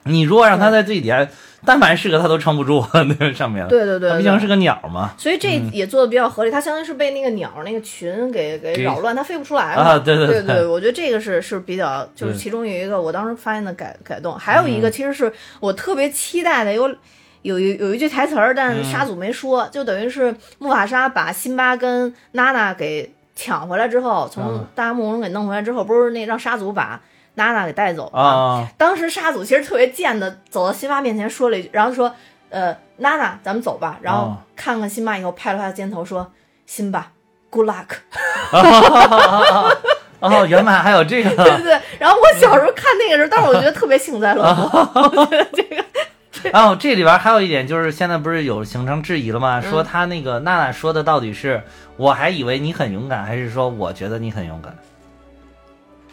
[0.04, 1.28] 你如果让他在最底下，
[1.66, 5.14] 但凡是个他都撑不住那个上面，对对对对他毕竟是个鸟嘛。
[5.18, 9.82] 所以这也做的比较合理，它相当于是被那个鸟儿那个群给给给扰乱，它飞不出来了。
[9.82, 16.90] 啊对对对对我觉得这个是是比较，就是其中有一个我当时发现的改改动，还有一个其实是我特别期待的，有
[17.42, 27.00] 有一有一句台词儿，但是沙祖没说，就等于是木法沙把辛巴跟娜娜给抢回来之后，从嗯大木龙给弄回来之后，不是那让沙祖把
[27.36, 28.20] 娜娜给带走吗？
[28.20, 32.14] 啊当时沙祖其实特别贱的，走到辛巴面前说了一句，然后说
[32.50, 36.30] ：“呃，娜娜，咱们走吧。”然后哦看看辛巴以后，拍了拍他肩头说
[36.68, 37.12] ：“辛巴
[37.50, 37.86] ，good luck。
[40.20, 41.80] 哦，原来还有这”个， 对对对。
[41.98, 44.90] 然后我小时候看那个时候，但是我觉得特别幸灾乐祸。
[45.16, 45.82] 我觉得这个
[46.54, 49.62] 然后这里边还有一点就是，现在不是有形成质疑了嗯吗？
[49.62, 51.62] 说他那个娜娜说的到底是
[51.98, 54.76] 我还以为你很勇敢，还是说我觉得你很勇敢？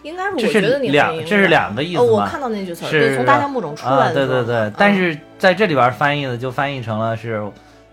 [0.02, 7.42] 应该是我觉得你两这是两个意思哦，我吗看到那句词儿，是对，从大象墓冢出来啊，的时候对对对嗯，但是在这里边翻译的就翻译成了是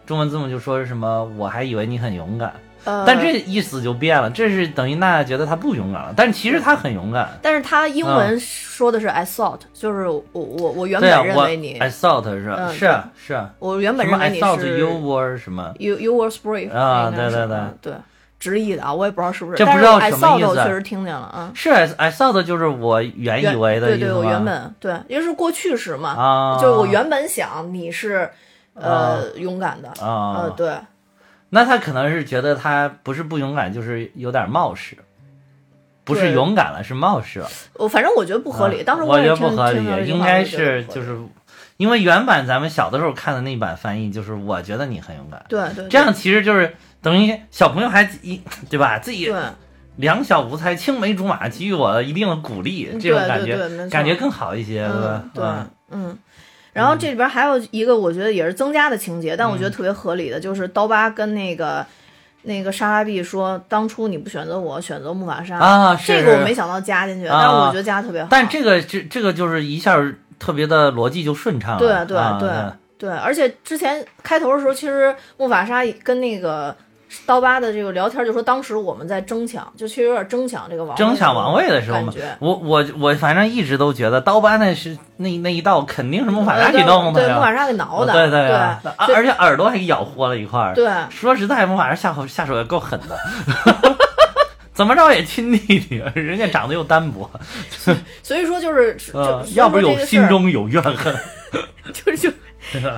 [0.06, 2.54] 中文字母就说是什么，我还以为你很勇敢，
[2.86, 7.30] 呃但这意思就变了，这是等于娜娜觉得他不勇敢了，但其实他很勇敢。
[7.42, 12.44] 但是他英文说的是 I thought，就是我我我原本认为你，I thought 是
[12.78, 17.58] 是啊是啊，我原本认为 I 你 thought 是 you were 什么？You you were brave 啊对对对。
[17.58, 17.94] 嗯对，
[18.40, 20.60] 直译的啊，我也不知道是不是，这不知道但是什么 I 意 thought 思。
[20.60, 21.52] 我确实听见了啊。
[21.56, 24.18] 是 I I thought 就是我原以为的对对，意思吗？
[24.20, 28.30] 我原本对，因为是过去时嘛，啊，就是我原本想你是
[28.74, 30.44] 呃勇敢的，啊。
[30.44, 30.74] 呃对，
[31.56, 34.98] 那他可能是觉得他不是不勇敢，就是有点冒失，
[36.04, 37.48] 不是勇敢了，是冒失了。
[37.76, 41.16] 我反正我觉得不合理，啊当时我觉得不合理应该是就是
[41.78, 49.32] 因为原版咱们小的时候看的那版翻译，就是我觉得你很勇敢，对对，这样其实就是等于小朋友还一对吧，自己
[49.98, 55.22] 两小无猜，青梅竹马，给予我一定的鼓励，这种感觉感觉更好一些，对吧？
[55.24, 55.30] 嗯？
[55.36, 55.70] 对嗯。
[55.92, 56.18] 嗯。
[56.74, 61.86] 然后这里边还有一个我觉得也是增加的情节，但我嗯觉得特别合理的，就是刀疤跟那个
[62.42, 68.28] 那个莎拉碧说，当初你不选择我，选择木法沙啊这个我没想到加进去，啊但是我觉得加的特别好。
[68.32, 69.98] 但这个这这个就是一下
[70.40, 72.50] 特别的逻辑就顺畅了，对对啊对
[72.98, 76.76] 对，而且之前开头的时候，其实木法沙跟那个
[77.26, 90.74] 刀疤的这个聊天，就说当时我们在争抢，就确实有点争抢这个王位争抢王位的时候嘛，我我我反正一直都觉得刀疤那是那那一道肯定是木法沙给弄的呀，对木法沙给挠的，对对对而且耳朵还给咬豁了一块儿。
[90.74, 93.18] 对说实在，木法沙下手下手也够狠的，
[94.74, 97.30] 怎么着也亲弟弟， 人家长得又单薄，
[98.24, 98.98] 所以说就是
[99.54, 101.16] 要不是有心中有怨恨，
[101.94, 102.32] 就是就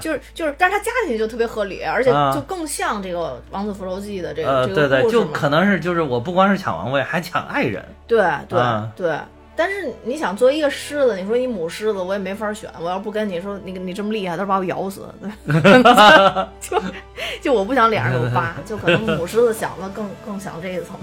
[0.01, 2.31] 就是就是，但是他加进去就特别合理，而且啊。
[2.33, 3.19] 就更像这个
[3.51, 8.91] 《王子复仇记》的这个、呃，这对对，个故事嘛就可能是就是我不光是抢王位，还抢爱人，对对、啊。
[8.95, 9.17] 对，
[9.55, 12.69] 但是你想，作为一个狮子，你说你母狮子，我也没法选。
[12.79, 15.07] 我要不跟你说，你你这么厉害，他把我咬死，
[16.59, 16.81] 就
[17.41, 20.97] 就我不想脸上有疤，就可能母狮子想的更更想这一层，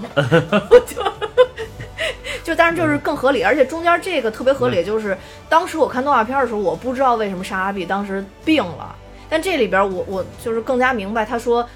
[0.85, 1.03] 就
[2.43, 5.17] 就但是就是更合理，而且中间这个特别合理，就是
[5.49, 8.95] 当时我看动画片的时候，我不知道为什么莎拉碧当时病了，
[9.29, 11.67] 但这里边我我就是更加明白，他说。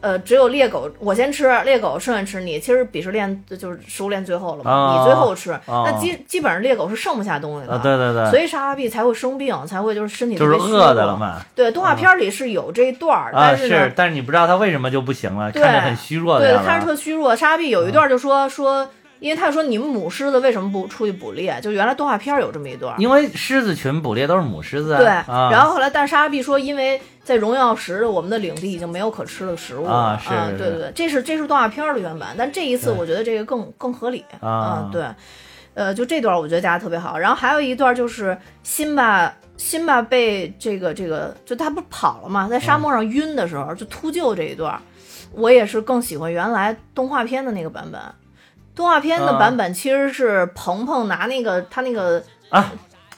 [0.00, 2.60] 呃，只有猎狗我先吃，猎狗剩下吃你。
[2.60, 7.72] 其实鄙视链就是食物链最后了嘛，啊你最后吃，啊那基基本上猎狗是剩不下东西的。
[7.72, 11.16] 啊，对对对，所以莎拉碧才会生病，才会就是身体就是饿的了。
[11.16, 11.40] 嘛。
[11.56, 16.64] 对，动画片里是有这一段但是是，，但是你不知道他为什么就不行了，对看着很虚弱的对。
[16.64, 17.34] 看着特虚弱。
[17.34, 18.88] 莎拉碧有一段就说说，
[19.20, 21.58] 因为他说你们母狮子为什么不出去捕猎？
[21.60, 22.96] 就原来动画片有这么一段儿。
[22.98, 24.98] 因为狮子群捕猎都是母狮子啊。
[24.98, 29.90] 对，啊、然后后来，但是莎拉碧说，因为在荣耀时我们的领地已经没有可吃的食物了。
[29.90, 34.24] 啊是是对对对，这是这是动画片儿的原版，但这一次我觉得这个更更合理。
[34.40, 34.88] 啊。
[34.92, 35.04] 对，
[35.74, 44.80] 呃，就这段我觉得加的特别好，然后还有一段就是辛巴辛巴被这个这个就他不是跑了嘛，在沙漠上晕的时候、就秃鹫这一段，
[45.32, 48.00] 我也是更喜欢原来动画片的那个版本。
[48.78, 52.70] 动画片的啊版本其实是鹏鹏拿那个他那个啊，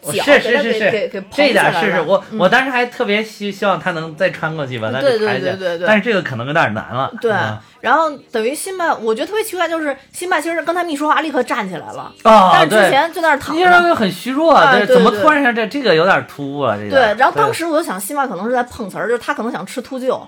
[0.02, 7.12] 脚是是是是给给给，这一点捧起来了是是我、嗯我当时还特别希希望他能再穿过去把他对对对对对但是这个可能有点难了。
[7.20, 13.60] 对啊，然后等于辛巴，我觉得特别奇怪，就是辛巴其实跟他们一说话，立刻站起来了，啊，但是之前就在那儿躺着。
[13.60, 16.74] 你认为很虚弱，啊对这怎么对突然一下这这个有点突兀啊？
[16.80, 20.18] 这个对，然后当时我就想，辛巴可能是在碰瓷儿，就是他可能想吃秃鹫，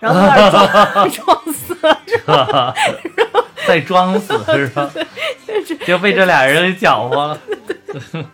[0.00, 0.50] 然后在那儿
[1.08, 1.76] 装装 死，
[3.66, 4.90] 在装死是吧？
[5.86, 7.38] 就被这俩人给搅和了。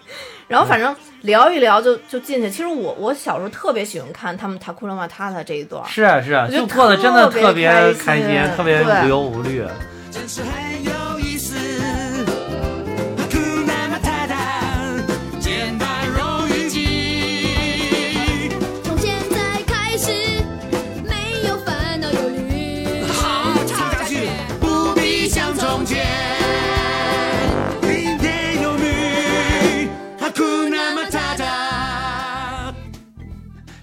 [0.48, 2.48] 然后反正聊一聊就就进去。
[2.48, 8.26] 其实我我小时候特别喜欢看他们塔库拉玛塔塔这一段，是啊是啊，就过得真的特特别别开心，
[8.56, 9.62] 特别无忧无虑。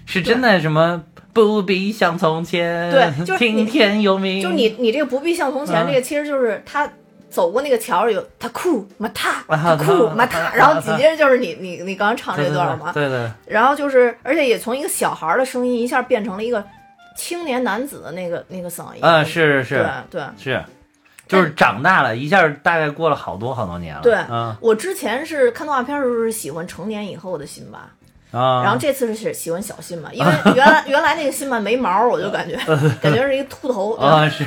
[0.06, 1.02] 是真的什么
[1.34, 4.40] 不必像从前，对就是听天由命。
[4.40, 6.90] 就你你这个不必像从前，嗯这个其实就是他
[7.28, 16.64] 走过那个桥有塔库玛塔塔啊库啊玛塔，然后紧接着就是你你你刚刚唱对对这段嘛，对对，然后就是，而且也从一个小孩儿的声音一下变成了一个
[17.16, 19.00] 青年男子的那个那个嗓音。
[19.02, 20.22] 嗯，是是是对。
[20.38, 20.64] 是，
[21.26, 24.02] 就是长大了一下，大概过了好多好多年了。
[24.02, 27.90] 对嗯我之前是看动画片的时候是喜欢成年以后的辛巴，
[28.32, 32.56] 啊，然后这次是喜欢小新嘛，因为 原来原来那个新嘛没毛，我就感觉
[33.00, 33.94] 感觉是一个秃头。
[33.94, 34.44] 啊是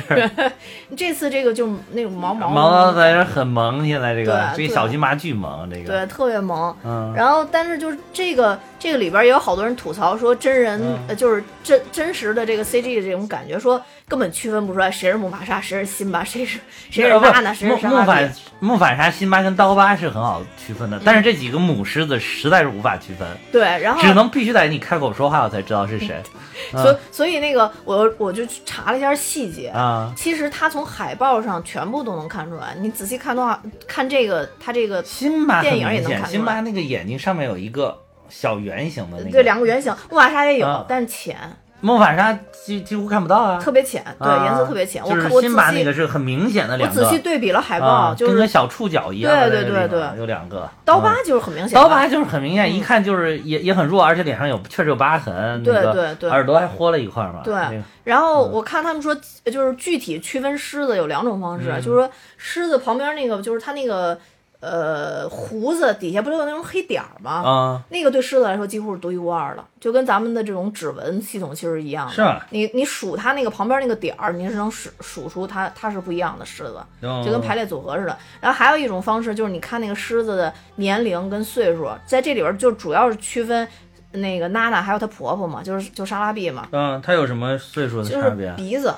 [0.96, 6.76] 这次这个就那种毛毛毛毛在这很萌，现在这个这小金麻巨萌，这个对，特别萌。
[6.84, 16.58] 嗯然后，但是就是这个这个里边也有好多人吐槽说，真人、嗯呃就是真真实的这个 CG 的这种感觉，说根本区分不出来谁是木法沙，谁是辛巴，谁是
[16.90, 18.32] 谁是呃不娜娜，谁木是莎拉木反。
[18.58, 26.18] 木法沙辛巴跟刀疤是很好区分的，嗯但是这几个母狮子实在是无法区分，对，然后只能必须得你开口说话我才知道是谁
[26.72, 29.68] 所以所以那个我我就去查了一下细节。
[29.68, 30.12] 啊。
[30.16, 37.98] 其实他从海报上全部都能看出来，你仔细看的话，看这个，他这个辛巴电影也，能看出来辛巴那个眼睛上面有一个
[38.30, 41.36] 小圆形的那个，对两个圆形，木法沙也有，啊但是浅，
[41.82, 45.02] 木法沙几几乎看不到啊，特别浅，对，啊颜色特别浅。
[45.02, 57.40] 我就是看我仔辛巴那细个是很明显的我两个，仔细对比了海报，啊，就是跟个小触角一样对对对对有两个刀疤嗯就是很明显的，刀疤就是很明显，一看就是也也很弱，而且脸上有确实有疤痕，对对对耳朵还豁了一块嘛。
[57.42, 59.14] 对那个然后我看他们说，
[59.44, 64.18] 就是具体区分狮子有两种方式，嗯就是说狮子旁边那个，就是它那个
[64.60, 67.30] 呃胡子底下不是有那种黑点儿吗？
[67.42, 72.12] 啊，那个对狮子来说几乎是独一无二的，就跟咱们的这种指纹系统其实一样的。
[72.12, 78.16] 是啊你你数它那个旁边那个点儿，你是能数数出它它是不一样的狮子，就就跟排列组合似的。
[78.40, 83.66] 然后还有一种方式就是你看那个狮子的年龄跟岁数，在这里边就主要是区分
[84.12, 88.54] 那个娜娜还有她婆婆嘛，就是就莎拉碧嘛，嗯，她有什么岁数的就是？
[88.56, 88.92] 鼻子，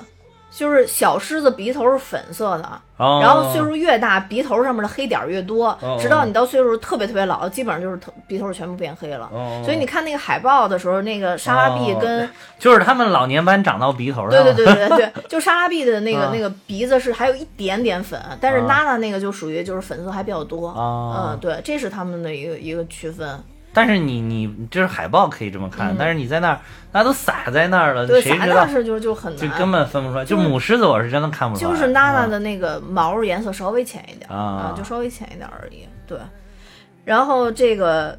[0.55, 9.27] 就是小狮子鼻头是粉色的，哦，然后岁数越大，鼻头上面的黑点儿越多，哦直到你到岁数特别特别老，基本上就是头鼻头全部变黑了。
[9.33, 12.29] 哦，所以你看那个海报的时候，那个莎拉碧跟、哦
[12.59, 20.69] 就是他们老年斑长到鼻头上，对对对对对对， 就莎拉碧的那个、啊那个鼻子是还有一点点粉，但是啊娜娜那个就属于就是粉色还比较多。
[20.69, 23.43] 啊嗯，对，这是他们的一个一个区分。
[23.73, 26.59] 但是你你就是海报可以这么看，但是你在那儿，
[26.91, 28.67] 大家都撒在那儿了，谁知道？
[28.67, 29.49] 是就就很难。
[29.49, 30.23] 就根本分不出来。
[30.23, 31.71] 就就是母狮子，我是真的看不出来。
[31.71, 35.87] 就是娜娜啊的那个毛颜色稍微浅一点啊就稍微浅一点而已。
[36.05, 36.19] 对，
[37.03, 38.17] 然后这个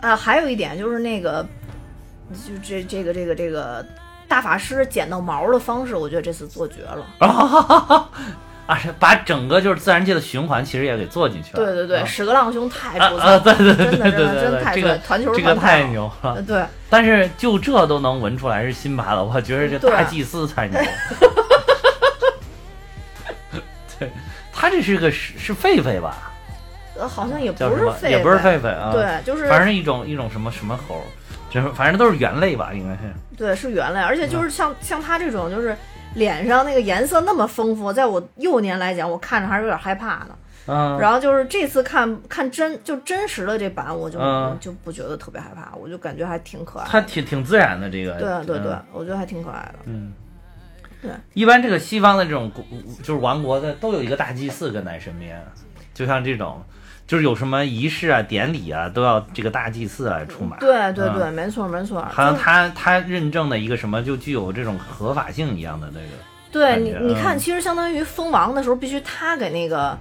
[0.00, 1.46] 啊，还有一点就是那个，
[2.32, 3.84] 就这这个这个这个
[4.28, 7.06] 大法师捡到毛的方式，我觉得这次做绝了。
[7.26, 8.08] 啊，
[8.76, 11.64] 是把整个就是自然界的循环其实也给做进去了。
[11.64, 14.10] 对对对，啊屎壳郎兄太出彩啊啊，了，对对对对对
[14.74, 14.98] 这个
[15.34, 16.42] 这个太太牛了呃。
[16.42, 20.80] 对，但是就这都能闻出来是辛巴的，我觉得这大祭司才牛。
[23.98, 24.10] 对，
[24.52, 26.32] 他这是个是是狒狒吧？
[26.96, 27.50] 呃好像也？
[27.52, 31.02] 不是狒狒，也不是狒狒啊。，对，就是反正一种一种什么什么猴，
[31.50, 33.12] 就是反正都是猿类吧，应该是。
[33.36, 35.74] 对是猿类，而且嗯就是像像他这种就是
[36.14, 40.36] 脸上那个颜色那么丰富，在我幼年来讲，我看着还是有点害怕的。
[40.66, 46.90] 嗯，然后就是这次看看真就真实的这版，我就、嗯就不觉得特别害怕，我就感觉还挺可爱的。
[46.90, 48.12] 它挺挺自然的这个。
[48.14, 49.78] 对对对嗯，我觉得还挺可爱的。
[49.86, 50.12] 嗯，
[51.00, 52.62] 对，一般这个西方的这种国
[53.02, 55.42] 就是王国的都有一个大祭祀跟在身边，
[55.94, 56.62] 就像这种，
[57.10, 60.56] 就是有什么仪式啊、典礼啊，都要这个大祭司来出马。
[60.58, 62.06] 嗯对对对，没错没错。
[62.08, 66.06] 好像他他认证的一个什么，就具有这种合法性一样的那个。
[66.52, 69.98] 对你你看，嗯其实相当于封王的时候，必须他给那个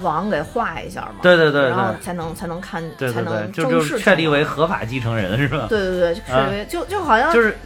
[0.00, 1.16] 王给画一下嘛。
[1.22, 5.66] 对对对然后才能才能看，对对对，才能就正式就确立为合法继承人是吧？
[5.68, 7.58] 对对对，确啊立为就就好像就是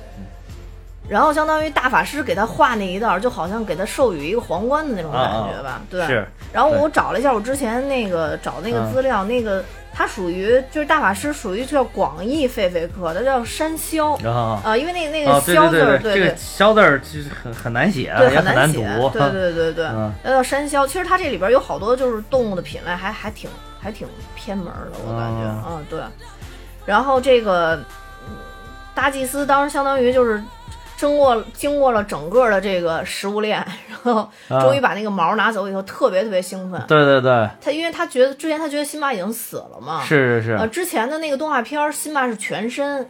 [1.09, 5.81] 然后相当于大法师给他画那一道，就好像给他授予一个皇冠的那种感觉吧。
[5.91, 6.07] 对。
[6.07, 14.15] 是然后我找了一下，我之前那个找那个嗯资料，那个它属于就是大法师属于叫广义狒狒科，它叫山魈。
[14.27, 19.11] 啊，因为那那个魈字儿，对，这个对魈字儿其实很很难写，对，也很难读写。。
[19.13, 20.87] 对对对对， 嗯它叫山魈。
[20.87, 23.51] 其实它这里边有好多就是动物的品类还，还挺
[23.81, 26.01] 还挺偏门儿的，我感觉，哦嗯，对。
[26.87, 27.77] 然后这个
[28.27, 28.35] 嗯
[28.95, 30.43] 大祭司当时相当于就是
[30.99, 33.57] 经过经过了整个的这个食物链，
[33.89, 36.83] 然后啊终于把那个毛拿走以后，特别特别兴奋。
[36.89, 43.09] 对对对，他因为他觉得之前他觉得辛巴已经死了嘛，是，是是呃，之前的那个动画片辛巴是全身，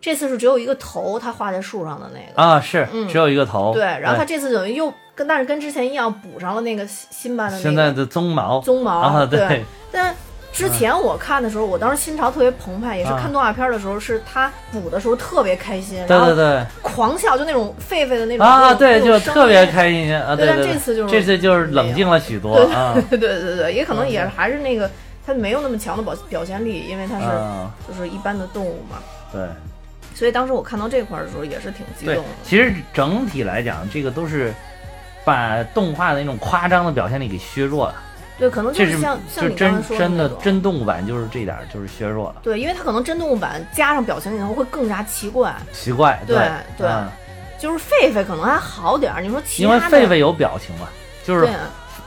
[0.00, 2.40] 这次是只有一个头，他画在树上的那个。
[2.40, 3.74] 啊是嗯只有一个头。
[3.74, 9.64] 对，然后他这次等于又跟，但是跟之前一样补上了那个辛辛巴的那个现在的鬃毛鬃毛，啊，对。
[9.90, 10.14] 但
[10.58, 13.18] 之前我看的时候，我当时心潮特别澎湃，也是啊。
[13.22, 16.44] 看动画片的时候，是他补的时候特别开心，对然后对。
[16.44, 24.90] 对狂笑，就那种狒狒的那种啊，对，就特别开心啊，对但这次就是这次就是冷静了许多啊， 对对对对，也可能也还是那个
[25.24, 28.98] 他没有那么强的表表现力，因为他是啊，就是一般的动物嘛。
[29.32, 29.42] 对。
[30.14, 34.52] 所以当时我看到这块儿的时候也是挺激动的。，其实整体来讲，这个都是
[35.24, 37.94] 把动画的那种夸张的表现力给削弱了，
[38.38, 45.54] 对，可能就这是是像像就你刚才真真的真动物版就是这点儿就是削弱了，对，因为它可能真动物版加上表情以后会更加奇怪。
[45.72, 46.36] 奇怪，对
[46.76, 47.08] 对嗯
[47.58, 50.86] 就是狒狒可能还好点儿，你说其因为狒狒有表情嘛，
[51.24, 51.52] 就是对，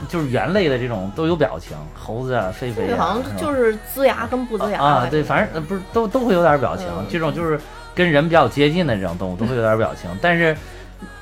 [0.08, 7.60] 就是猿类的这种都有表情，猴子啊、狒狒啊，这好像就是龇牙跟不龇牙啊，对，反正呃不是都都会有点表情，嗯这种就是
[7.94, 10.56] 跟人比较接近的这种动物都会有点表情，但是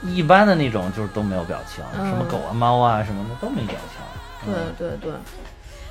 [0.04, 4.00] 一般的那种就是都没有表情，嗯什么狗啊、猫啊什么的都没表情。
[4.44, 5.12] 对对对，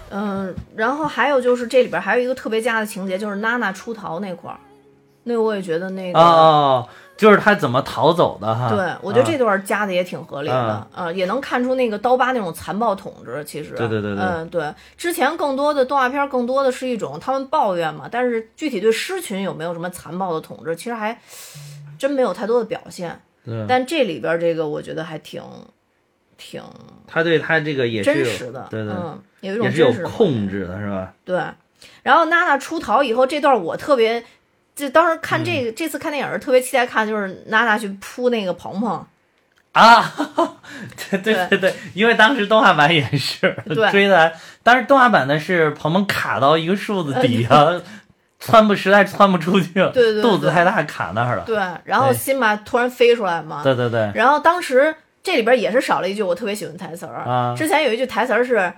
[0.10, 4.58] 嗯，然后还有就是这里边还有一个特别加的情节，就是娜娜出逃那块儿，
[5.24, 6.20] 那个我也觉得那个。
[6.20, 8.70] 哦哦，就是他怎么逃走的哈？
[8.70, 13.44] 对，我觉得这啊段加的也挺合理的，啊呃，也能看出那个刀疤那种残暴统治。
[13.44, 21.20] 其实，对对对对嗯，对，之前更多的动画片更多的是一种他们抱怨嘛，但是具体对狮群有没有什么残暴的统治，其实还
[21.98, 23.22] 真没有太多的表现。
[23.46, 25.42] 对，但这里边这个我觉得还挺
[26.40, 26.64] 挺
[27.06, 31.14] 他对他这个也是真实的，对对，嗯，有一种也是有控制的，是吧？
[31.26, 31.44] 对，
[32.02, 34.24] 然后娜娜出逃以后，这段我特别，
[34.76, 35.66] 就当时看这嗯。
[35.66, 39.06] 个、这次看电影儿特别期待看，就是娜娜去扑那个鹏鹏，
[39.74, 40.14] 啊，
[41.12, 43.92] 对对对对，因为当时动画版也是对。
[43.92, 44.32] 追的，
[44.64, 47.82] 当时动画版的是鹏鹏卡到一个树子底下，
[48.40, 51.44] 窜不实在窜不出去，对对对肚子太大卡那儿了。
[51.46, 52.18] 对，然后对。
[52.18, 54.96] 辛巴突然飞出来嘛，对对对，然后当时
[55.30, 58.74] 这里边也是少了一句我特别喜欢的台词儿，啊之前有一句台词儿是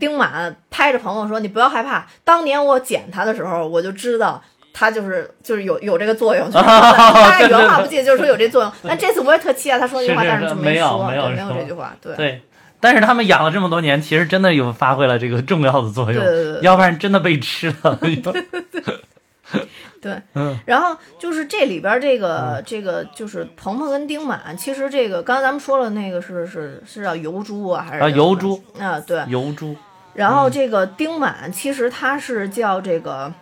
[0.00, 4.42] 丁满拍着朋友说：“你不要害怕，当年我捡他的时候，我就知道。”
[4.76, 8.72] 他就是就是有有这个作用，就是 他原话不记得，就是说有这作用。
[8.82, 12.42] 但这次我也特期待他说那句话，但是就没说，没有对没有这句话，对对，
[12.80, 16.24] 但是他们养了这么多年，其实真的有发挥了这个重要的作用，
[16.62, 18.00] 要不然真的被吃了。
[20.00, 20.58] 对，嗯。
[20.66, 29.00] 然后就是这里边这个、这个就是鹏鹏跟丁满，其实这个刚才咱们说了，那个是是是叫油猪啊，还是啊，油猪，啊？
[29.00, 29.74] 对，油猪，
[30.14, 33.32] 然后这个丁满其实他是叫这个，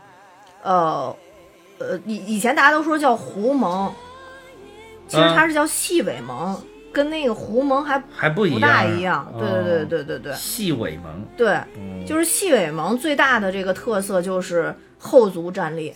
[0.63, 1.15] 呃
[1.79, 3.91] 呃，以以前大家都说叫狐獴，
[5.09, 5.35] 其实嗯。
[5.35, 6.57] 他是叫细尾獴。
[6.93, 9.33] 跟那个狐獴还还不一样，不大一样。
[9.39, 11.01] 对对对哦，对对对细尾獴，
[11.37, 15.95] 对，嗯就是细尾獴最大的这个特色就是后足站立，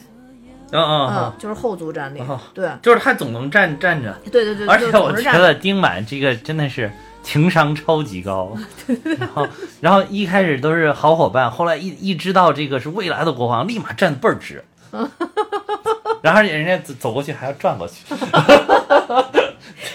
[0.72, 6.90] 嗯嗯就是后足站立哦，对就是他总能站站着，对对对，而且我觉得丁满这个真的是
[7.22, 8.56] 情商超级高，
[9.18, 9.48] 然后
[9.80, 14.64] 然后一开始都是好伙伴，后来一一知道这个是未来的国王，立马站的倍儿直，
[16.22, 18.04] 然后人家走走过去还要转过去，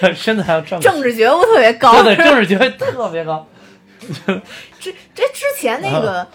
[0.16, 1.92] 身子还要转过去，政治觉悟特别高。
[2.04, 3.48] 对对，政治觉悟特别高，
[4.80, 6.28] 这这之前那个。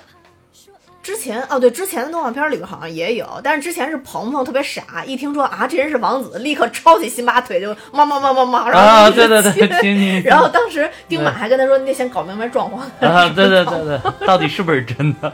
[1.03, 12.85] 之前哦，对，之前的动画片里边好像也有，但是之前是鹏鹏特别傻，一听说啊这人是王子，立刻抄起辛巴腿就妈妈妈妈妈，然后啊，对对对，然后当时丁满还跟他说：“你得先搞明白状况。
[12.99, 15.33] 啊，对对 对对，到底是不是真的？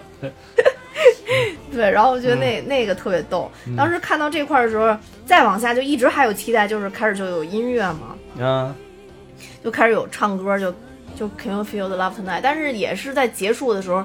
[1.72, 3.50] 对，然后我觉得嗯那、那个特别逗。
[3.74, 8.74] 当时看到这块儿的时候，再往下就一直还有期待，就是开始就有音乐嘛，嗯，
[9.62, 10.72] 就开始有唱歌，就
[11.16, 12.40] 就 Can you feel the love tonight？
[12.42, 14.04] 但是也是在结束的时候。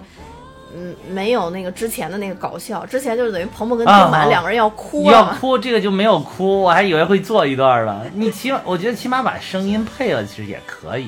[0.75, 8.05] 嗯，没有那个之前的那个搞笑，之前就是等于鹏鹏跟丁啊满两个人要哭啊，要哭，这个就没有哭，我还以为会做一段了。
[8.13, 11.07] 你起码，我觉得起码把声音配了，其实也可以。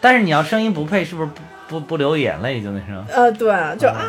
[0.00, 1.28] 但是你要声音不配，是不是
[1.68, 3.04] 不不不流眼泪就那声？
[3.10, 3.48] 呃，对，
[3.78, 4.00] 就啊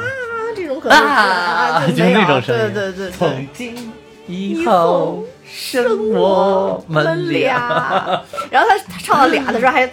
[0.56, 2.62] 这种可能是啊，就那种声音。
[2.62, 3.94] 对对对对从今
[4.26, 8.24] 以后，生我们俩。
[8.52, 9.86] 然后他他唱到俩的时候还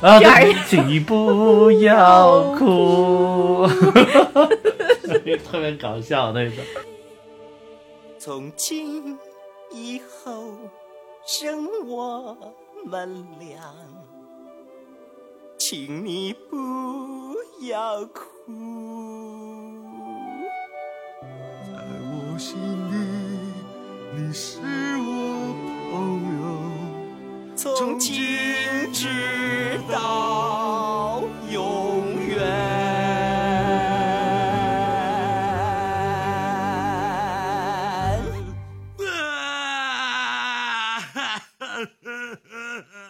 [0.00, 3.66] 啊，这样对请你不要哭，
[5.04, 6.62] 特别搞笑那个。
[8.18, 9.18] 从今
[9.72, 10.52] 以后，
[11.26, 12.36] 生我
[12.84, 13.60] 们俩，
[15.58, 16.56] 请你不
[17.66, 18.22] 要哭。
[21.66, 21.78] 在
[22.10, 22.56] 我心
[22.90, 22.96] 里，
[24.20, 24.58] 你是
[24.96, 25.54] 我
[25.92, 25.94] 朋
[26.40, 26.42] 友。
[27.54, 28.12] 从今
[28.92, 32.36] 直到永远。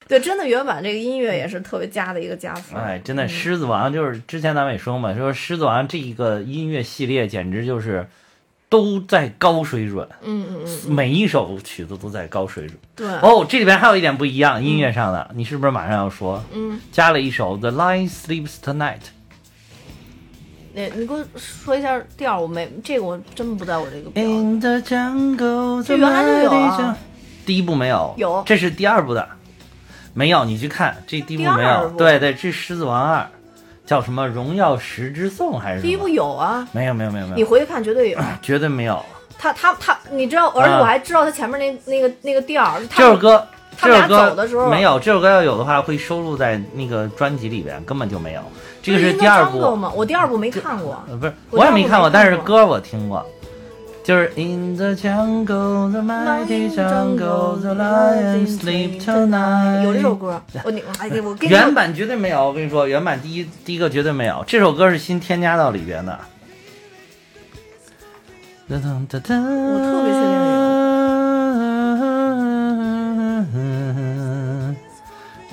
[0.07, 2.79] 对，真的原版这个音乐也是特别加的一个加分。
[2.79, 8.07] 哎，真的，《狮子王》就是之前咱们也说嘛，说《狮子王》这一个音乐系列简直就是
[8.69, 12.77] 都在高水准，嗯嗯嗯，每一首曲子都在高水准。
[12.95, 16.43] 对，哦，这里边还有一点不一样，音乐上的，你是不是马上要说？
[16.51, 18.97] 嗯，加了一首《The Lion Sleeps Tonight》。
[20.75, 24.23] 你你给我说一下调儿，我没这个我真不在我这个表。
[24.23, 26.93] In the jungle，这原来就有
[27.45, 29.29] 第一部没有，有这是第二部的，
[30.13, 31.89] 没有，你去看这第一部没有。
[31.97, 33.19] 对对，这是《狮子王二》，
[33.85, 38.19] 叫什么《荣耀十之颂》还是第一部有啊，没有没有没有没有你，回去看绝对有。
[38.41, 39.03] 绝对没有。
[39.37, 42.81] 他他他，你知道，而且啊我还知道他前面那那个那个调儿。
[42.89, 43.45] 他这首歌，
[43.77, 48.41] 他俩这首歌走的时候没有，这首歌要有的话会收录在那个专辑里边，根本就没有。
[48.81, 49.91] 这个是第二部吗？
[49.95, 51.03] 我第二部没看过。
[51.09, 53.25] 呃，不是，我我也没看过但是歌我听过，
[54.03, 59.83] 就是 In the jungle, the mighty jungle, the lion sleep tonight。
[59.83, 66.19] 有这首歌，我你哎，我跟你原版绝对没有，我跟你说，原版第一第一个绝对没有，这首歌是新添加到里边的。
[68.67, 69.21] 我我特
[70.03, 70.33] 别确定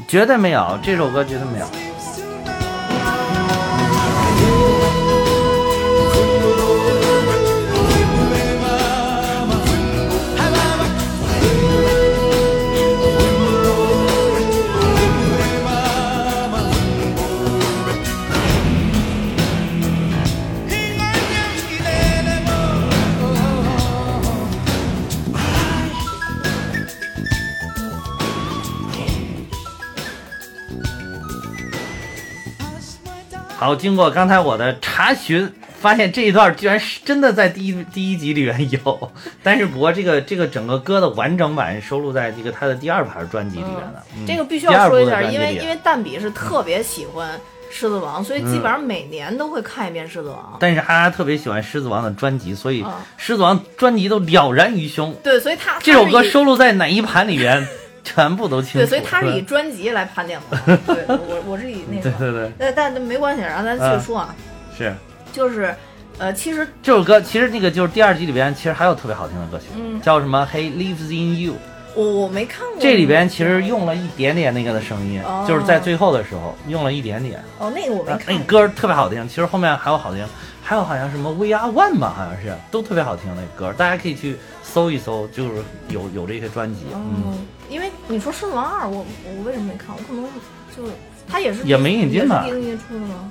[0.09, 1.67] 绝对没有，这首歌绝对没有。
[33.61, 35.47] 好，经过刚才我的查询，
[35.79, 39.13] 发现这一段居然是真的在第一第一集里面有，
[39.45, 44.03] 但是不过这个这个整个歌的完整版收录在这个他的第二盘专辑里面的。
[44.17, 47.39] 嗯这个必须要说一下，因为因为蛋比是特别喜欢
[47.71, 50.57] 狮子王，所以基本上每年都会看一遍狮子王。
[50.59, 55.15] 但是哈哈特别喜欢狮子王的专辑，所以嗯狮子王专辑都了然于胸。
[55.23, 57.69] 对，所以他这首歌收录在哪一盘里边，
[58.03, 58.79] 全部都清楚。
[58.79, 60.77] 对，所以他是以专辑来判定的。
[60.87, 64.35] 对，我我是以那个，对对对，但但没关系，然后咱继续说啊，
[64.77, 64.95] 是
[65.33, 65.75] 就是
[66.19, 71.53] 呃，其实这首歌，其实那个就是第二集里边，其实还有特别好听的歌曲，嗯叫什么《He Lives in You》。
[71.97, 77.43] 我我没看过这里边其实用了一点点那个的声音，哦就是在最后的时候用了一点点。
[77.59, 78.39] 哦，那个我没看那。
[78.39, 80.25] 个歌特别好听，其实后面还有好听，
[80.63, 89.95] 还有好像什么 We Are One 吧，好像是都特别好听那歌，大家可以去搜一搜，就是有有这些专辑，嗯，嗯，因为你说《狮子王二》，我我为什么没看？
[89.97, 90.25] 我可能
[90.77, 90.93] 就
[91.31, 92.45] 他也是也没引进吧？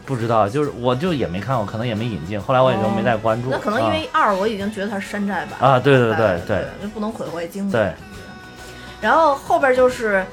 [0.05, 3.49] 不知道，就是我就也没看过，可能也没引进，后来我也就没再关注。
[3.49, 7.71] 哦那可能因为二我已经觉得它是山寨版啊对对对哎对就不能毁坏经典。
[7.71, 7.93] 对，
[9.01, 10.25] 然后后边就是，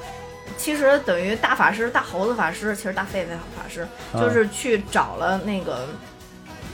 [0.57, 5.85] 其实等于大法师、大猴子法师，其实大狒狒法师嗯就是去找了那个。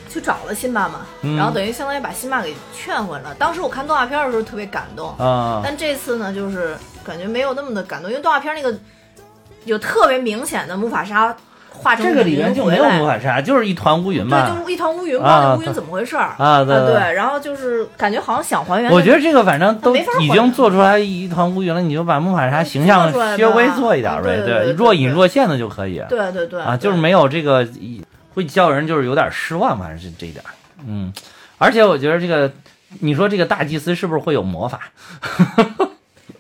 [0.10, 3.34] 去找了辛巴嘛，嗯然后等于相当于把辛巴给劝回了。
[3.34, 8.74] 当时我看动画片的时候特别感动，啊、但这次呢，就是感觉没有那么的感动，因为动画片那个
[9.66, 11.36] 有特别明显的木法沙
[11.70, 12.98] 化成这个里面就没有回来。
[13.00, 14.46] 魔法沙，就是一团乌云嘛。
[14.46, 16.36] 对，就是一团乌云，不知啊道那乌云怎么回事儿。
[16.38, 26.02] 啊对对对，然后就是感觉好像想还原，我觉得这个反正都没法还已经做出来一团乌云了，你就把木法沙形象稍微做一点呗，对若隐若现的就可以。
[26.08, 27.68] 对对对啊，就是没有这个
[28.36, 30.44] 会叫人就是有点失望，反正是这一点。
[30.86, 31.12] 嗯，
[31.58, 32.52] 而且我觉得这个，
[33.00, 34.80] 你说这个大祭司是不是会有魔法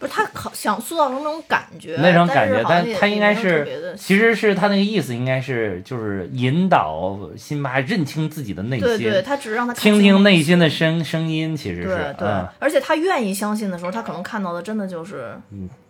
[0.03, 2.61] 不是他好想塑造成那种感觉，那种感觉？
[2.67, 15.33] 但他应该是，其实是他那个意思，应该是就是引导辛巴认清自己的内心，对对，他只是让他听听内心的声声音，其实是对对嗯，而且他愿意相信的时候，他可能看到的真的就是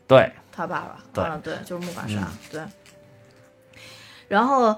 [0.07, 2.61] 对他爸爸，对啊，对，就是木法沙，嗯对。
[4.29, 4.75] 然后，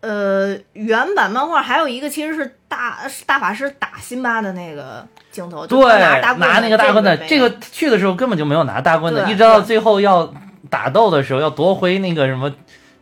[0.00, 10.32] 呃，原版漫画还有一个其实是大大法师打辛巴的那个镜头，对，拿大棍拿那个大棍子，这个去的时候根本就没有拿大棍子，一直到最后要
[10.70, 12.52] 打斗的时候，要夺回那个什么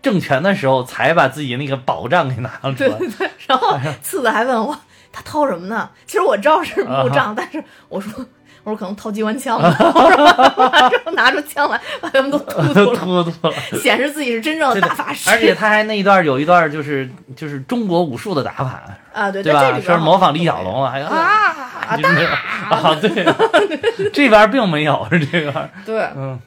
[0.01, 2.99] 政权的时候，才把自己那个宝杖给拿了出来。
[3.47, 4.79] 然后次子还问我
[5.13, 5.91] 他掏什么呢？
[6.07, 8.25] 其实我知道是木杖，啊但是我说
[8.65, 15.31] 我说可能掏机关枪吧，我说马上拿出枪来把他们都突突了， 突突了，显示自己是真正的大法师。
[15.31, 19.79] 而且他还那一段有一段就是就是中国武术的打法，啊，对对吧？
[19.81, 22.29] 说是模仿李小小龙了，还有对啊，就是那个
[22.75, 26.01] 啊，对， 这边并没有这边，对。
[26.17, 26.39] 嗯，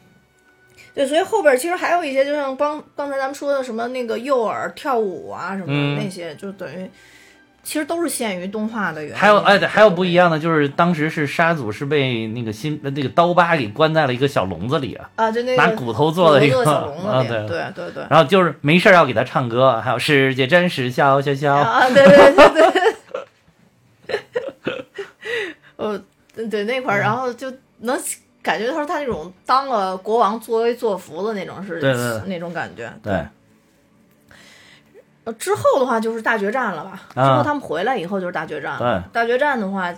[0.95, 6.89] 对，所以后边其实还有一些，就像刚刚才咱们说的什么那个诱饵跳舞啊什么那些，就等于
[7.67, 9.17] 其实都是限于动画的原因。
[9.17, 18.05] 还有哎，对，还有不一样的就是当时是沙祖是被那个新那个刀疤给关在了一个小笼子里啊，啊，就那个拿骨头做的一个小 笼子对对对对。
[18.09, 22.71] 然后就是没事要给他唱歌，还有世界真实笑笑笑，啊，对对对
[24.07, 24.23] 对，
[25.75, 26.01] 呃，
[26.33, 27.99] 对 对那块儿，然后就能
[28.41, 31.81] 感觉到他那种当了国王作威作福的那种是
[32.27, 32.89] 那种感觉。
[33.03, 33.25] 对，
[35.27, 37.01] 呃之后的话就是大决战了吧？
[37.13, 38.79] 之啊后他们回来以后就是大决战了。
[38.79, 39.93] 对大决战的话，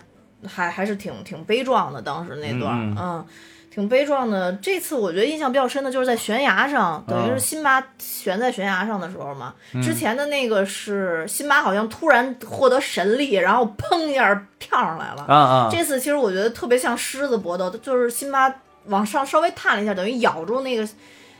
[0.48, 3.26] 还还是挺挺悲壮的，当时那段儿，嗯嗯
[3.72, 4.52] 挺悲壮的。
[4.54, 9.54] 这次我觉得印象比较深的就是在悬崖上，等于是辛巴悬在悬崖上的时候嘛。
[9.84, 15.24] 之前的那个是辛巴好像突然获得神力，然后砰一下跳上来了。
[15.28, 18.52] 啊啊，这次其实我觉得特别像狮子搏斗，就是辛巴
[18.86, 20.90] 往上稍微探了一下，等于咬住那个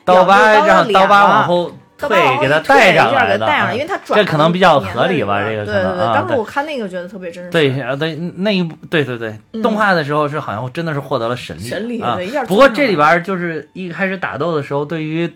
[0.06, 1.72] 刀疤让刀疤往后
[2.08, 7.50] 退，给他带上来的，给带上来，因为他转这可能比较合理吧，这个可对对对，当时我看那个觉得特别真实。
[7.50, 12.18] 对啊，对那一部，对对对，动画的时候是好像真的是获得了神力，嗯神力啊。
[12.48, 15.32] 不过这里边就是一开始打斗的时候，对于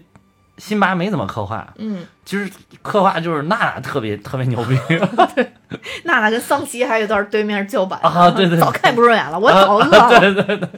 [0.57, 2.49] 辛巴没怎么刻画，嗯，其实
[2.81, 4.77] 刻画就是娜娜特别特别牛逼
[6.05, 10.19] 娜娜跟桑奇还有一段对面叫板啊对对早看不顺眼了，我啊早知道了。
[10.19, 10.69] 对对对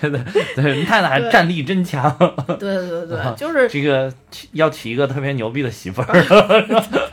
[0.00, 2.14] 对对对对，娜娜对战力真强，
[2.58, 6.06] 对对对就是这个娶要娶一个特别牛逼的媳妇儿，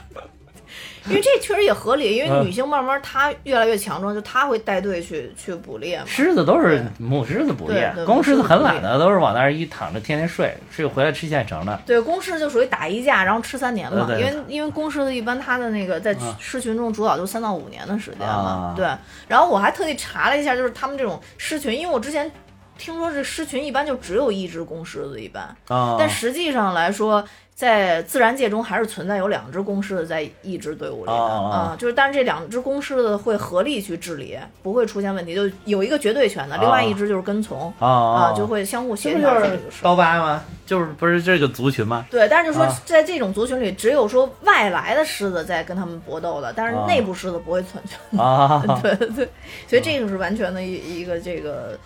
[1.08, 6.06] 因为这确实也合理，因为嗯女性慢慢她越来越强壮，就她会带队去去捕猎嘛。
[6.08, 11.80] 狮子都是母狮子捕猎公狮子很懒的，都是往那儿一躺着，天天睡，睡回来吃现成的。
[11.86, 14.08] 对，公狮就属于打一架，然后吃三年嘛。
[14.18, 18.34] 因为因为公狮子一般它的那个在啊狮群中主导就三到五年的时间嘛。
[18.34, 18.88] 啊对，
[19.28, 22.32] 然后我还特地查了一下，就是他们这种狮群，因为我之前
[22.78, 27.24] 听说这狮群一般就只有一只公狮子，一般，啊，但实际上来说。
[27.56, 40.44] 在自然界中，还是存在有两只公狮子在一支队伍里的啊、就是但是这两只公狮子会合力去治理，不会出现问题，就有一个绝对权的，另外一只就是跟从啊啊，就会相互协调这个就是刀疤吗？
[40.66, 42.06] 就是不是这个族群吗？
[42.12, 48.22] 对，但是就说啊在这种族群里，只有说外来的狮子在跟他们搏斗的，但是啊内部狮子不会存在。
[48.22, 49.30] 啊， 对对对，
[49.66, 51.80] 所以这个是完全的一一个这个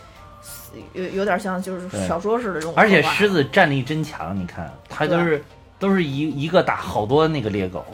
[0.93, 5.43] 有有点像就是小说似的这种，而且狮子战力真强，你看它就是
[5.78, 7.86] 都是一一个打好多那个猎狗，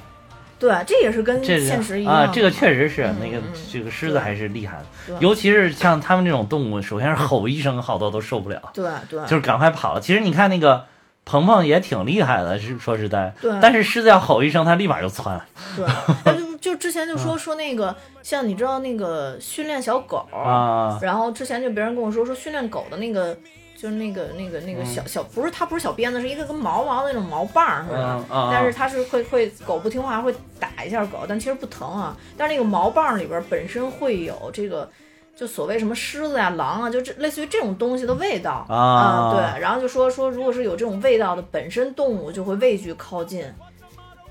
[0.59, 10.01] 对，这也是跟现实一样啊，这个确实是嗯那个嗯这个狮子还是厉害的，尤其是像他们这种动物，首先是吼一声，好多都受不了，对对，就是赶快跑了。
[10.01, 10.86] 其实你看那个。
[11.28, 15.41] 鹏鹏也挺厉害的，是说实在，对但是狮子要吼一声，它立马就窜。
[15.76, 15.84] 对，
[16.23, 23.38] 但就就之前就说、说那个，像你知道那个训练小狗，啊然后之前就别人跟我说说训练狗的那个。
[23.78, 24.86] 就是那个那个那个嗯。
[24.86, 32.18] 小小不是它不是小鞭子，是一个跟毛毛的那种毛棒儿似的，但是它是会会狗不听话会打一下狗，但其实不疼啊。
[32.38, 34.89] 但是那个毛棒儿里边儿本身会有这个，
[35.36, 38.66] 就所谓什么狮子呀、狼啊，就这类似于这种东西的味道。
[38.70, 39.34] 啊。
[39.36, 43.45] 对，然后就说说如果是有这种味道的，本身动物就会畏惧靠近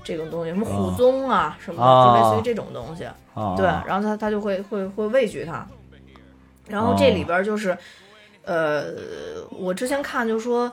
[0.05, 3.03] 这种东西，什么虎鬃啊什么就类似于这种东西。
[3.33, 5.67] 啊，对，然后它它就会会会畏惧它。
[6.69, 7.77] 然后这里边就是，
[8.45, 8.85] 呃，
[9.51, 10.71] 我之前看就说，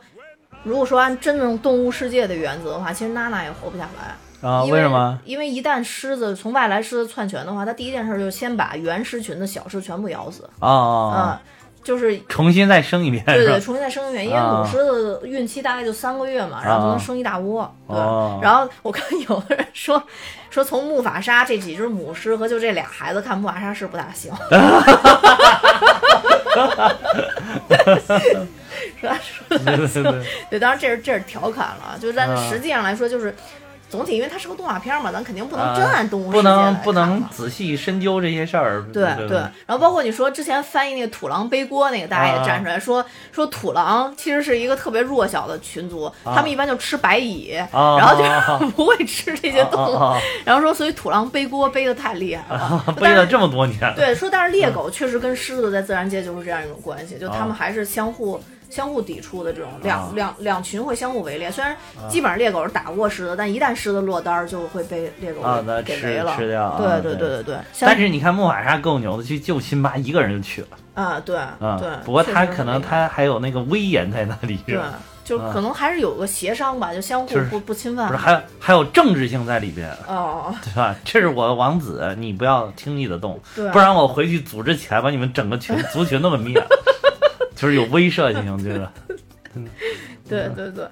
[0.62, 4.48] 如果说按真正动物世界的原则的话，其实娜娜也活不下来。
[4.48, 5.18] 啊，因为什么？
[5.24, 10.48] 因为一旦狮子从外来狮子篡权的话，它第一件事就是先把原狮群的小狮全部咬死。
[10.60, 11.42] 啊、啊！
[11.82, 17.74] 就是重新再生一遍对对，重新再生一遍，因为啊母狮子孕期大概就三个月嘛，然后就啊能生一大窝。
[17.88, 20.02] 对，哦然后我看有的人说
[20.50, 24.32] 说从木法沙这几只母狮和就这俩孩子看，木法沙是不大行。
[29.00, 29.18] 是吧？
[29.20, 33.34] 说对对对对，对，当然这是这是调侃了，就是但实际上来说，就是
[33.92, 38.82] 总体因为它是个动画片嘛，咱肯定不能啊真按动物世不能不能仔细深究这些事儿。
[38.90, 50.16] 对对，然后包括你说之前翻译那个土狼背锅那个，大家也站出来说、说土狼其实是一个特别弱小的群族，他们一般就吃白蚁，啊然后就 不会吃这些动物，
[50.46, 58.42] 然后说所以土狼背锅背的太厉害了， 背了这么多年，对，说但是猎狗确实跟狮子在自然界就是这样一种关系，就他们啊还是相互。
[58.72, 61.76] 相互抵触的这种两、啊两两群会相互围猎，虽然
[62.08, 65.42] 基本上猎狗是打不过狮子，但一旦狮子落单儿，就会被猎狗
[65.84, 66.34] 给围了。
[66.36, 67.56] 吃掉啊对对对对对。
[67.80, 71.56] 但是你看木法沙够牛的，去救辛巴一个人就去了啊，对啊。
[71.78, 71.88] 对。
[72.04, 78.06] 不过他可能他还有那个威严在那里，是对吧？，就可能还是有个协商吧，就相互就是不不侵犯。
[78.08, 80.96] 不是还有还有政治性在里边，哦，对吧？
[81.04, 86.66] 这是我的王子，你不要轻易的动，对不然我回去组织起来把你们整个群 族群都给灭了，
[87.62, 88.88] 就是有威慑性，就是
[90.28, 90.86] 对对对，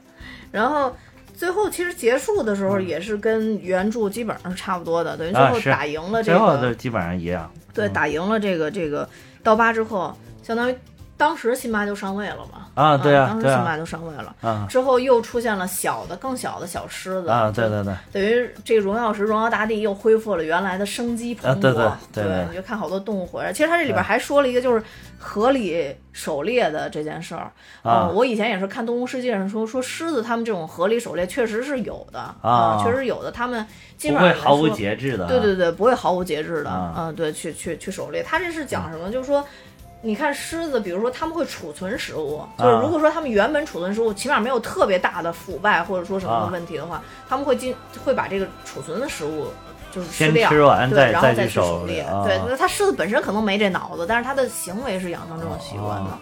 [0.51, 0.97] 然后。
[1.33, 7.51] 最后其实结束的时候也是跟原著基本上是差不多的，等于最后打赢了这最后个，都基本上一样。
[7.73, 9.09] 对，打赢了这个这个
[9.43, 10.77] 刀疤之后，相当于
[11.21, 12.67] 当时辛巴就上位了嘛。
[12.75, 14.35] 啊对啊啊当时辛巴就上位了。
[14.41, 21.55] 啊之后又出现了小的、更小的小狮子啊，对对对，等于这个荣耀石、荣耀大地又恢复了原来的生机蓬勃。
[21.55, 23.53] 啊对对对对你就看好多动物回来。
[23.53, 24.83] 其实它这里边还说了一个，就是
[25.19, 27.53] 河里狩猎的这件事儿。
[27.83, 33.31] 啊嗯我以前也是看《动物世界》上说，说狮子它们这种河里狩猎确实是有的啊确实有的。
[33.31, 33.65] 它们
[33.99, 35.27] 基不本上毫无节制的。
[35.27, 38.23] 对对对，不会毫无节制的，啊嗯，对，去去去狩猎。
[38.23, 39.11] 他这是讲什么？
[39.11, 39.45] 就是说，
[40.03, 47.75] 你看狮子，比如说他们会储存食物，就是啊如果说他们原本储存食物，起码没有特别大的腐败或者说什么啊问题的话，他们会进
[48.05, 49.49] 会把这个储存的食物。
[49.93, 56.11] 就是吃先掉，吃完然后再去去狩猎对，那它狮子本身可能没这脑子，但是它的行为是养成这种习惯的。
[56.11, 56.21] 啊。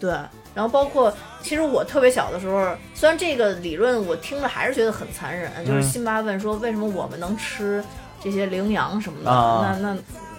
[0.00, 0.10] 对，
[0.54, 5.82] 然后包括其实我特别小的时候，虽然这个理论我听着还是觉得很残忍，就是嗯。
[5.84, 7.80] 辛巴问说为什么我们能吃
[8.20, 9.78] 这些羚羊什么的，啊。
[9.80, 9.96] 那那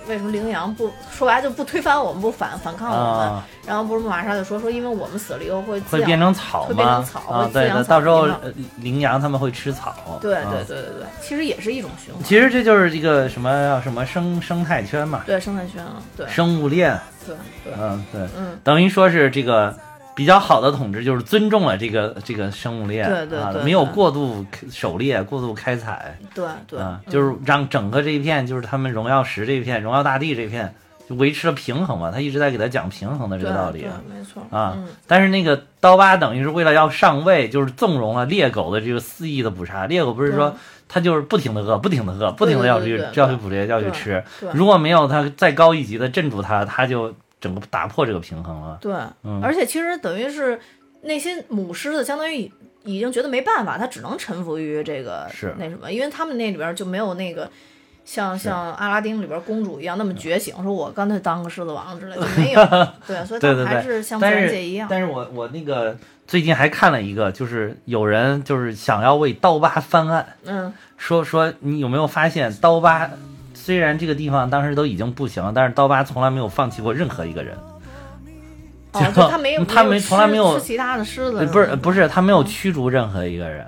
[0.08, 3.28] 为什么羚羊不说白了就不推翻我们，不反反抗我们？
[3.30, 7.04] 啊，然后不是木玛莎就说说因为我们死了以后会会变成草会变成？
[7.04, 9.96] 草对的，草地嘛到时候呃羚羊他们会吃草。
[10.22, 16.98] 对啊对对对对，其实也是一种循环，其实这就是一个什么叫什么生生态圈嘛，对生态圈啊，对生物链。
[17.26, 17.36] 对
[17.66, 18.58] 对，嗯，对，嗯。
[18.64, 19.76] 等于说是这个
[20.18, 30.74] 比较好的统治，就是尊重了这个这个生物链，啊对对对，没有过度狩猎、过度开采，对对，啊，嗯就是让整个这一片，就是他们荣耀石这一片、荣耀大地这一片，
[31.08, 32.10] 就维持了平衡嘛。
[32.10, 34.88] 他一直在给他讲平衡的这个道理对，没错啊嗯。
[35.06, 39.86] 但是那个刀疤等于是为了要上位，就是纵容了猎狗的这个肆意的捕杀。
[39.86, 40.58] 猎狗不是说对
[40.90, 44.24] 它就是不停的饿，不停的饿，不停的要去要去捕猎，要去吃。
[44.52, 48.78] 如果没有它再高一级的镇住它，它就整个打破这个平衡了。
[48.82, 50.60] 对，嗯而且其实等于是
[51.02, 52.52] 那些母狮子，相当于
[52.84, 57.50] 已经觉得没办法，它只能臣服于这个是那什么，因为他们那里边就没有那个。
[58.06, 62.66] 像像阿拉丁里边公主一样那么觉醒，说我干脆当个狮子王之类的，就 没有。
[63.06, 64.88] 对，所以他还是像自但是然界一样。
[64.90, 65.94] 但是我我那个
[66.26, 73.10] 最近还看了一个，就是有人就是想要为刀疤翻案，嗯，说说你有没有发现刀疤
[73.68, 77.54] 虽然这个地方当时都已经不行了，但是刀疤从来没有放弃过任何一个人。
[78.94, 83.68] 哦，就他没有，他没从来没有吃其他的狮子不是不是，他没有驱逐任何一个人，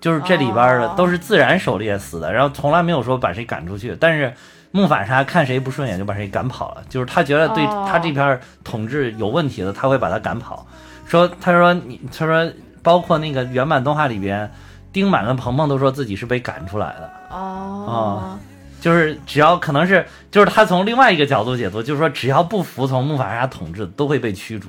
[0.00, 3.96] 就是这里边的哦都是自然狩猎死的，然后从来没有说把谁赶出去。
[3.98, 4.32] 但是
[4.70, 10.64] 木法沙看谁不顺眼就把谁赶跑了，就是他觉得对哦他这片儿统治有问题的，他会把他赶跑。
[11.04, 12.48] 说他说你他说
[12.80, 14.48] 包括那个原版动画里边，
[14.92, 17.10] 丁满跟鹏鹏都说自己是被赶出来的。
[17.30, 18.38] 哦，
[18.82, 24.68] 就是只要可能是就是他从另外一个角度解读，就是说只要不服从穆法沙统治，都会被驱逐。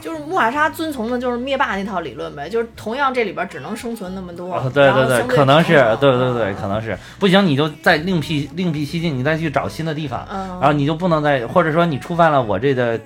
[0.00, 6.54] 就是穆法沙遵从的就是灭霸那套理论呗，就是同样这里边只能生存那么多，哦，对对对，可能是对对对，嗯。
[6.54, 6.96] 可能是。
[7.18, 10.48] 不行，你就再另辟另辟蹊径，你再去找新的地方，嗯。
[10.60, 12.98] 然后你就不能再或者说你触犯了我这个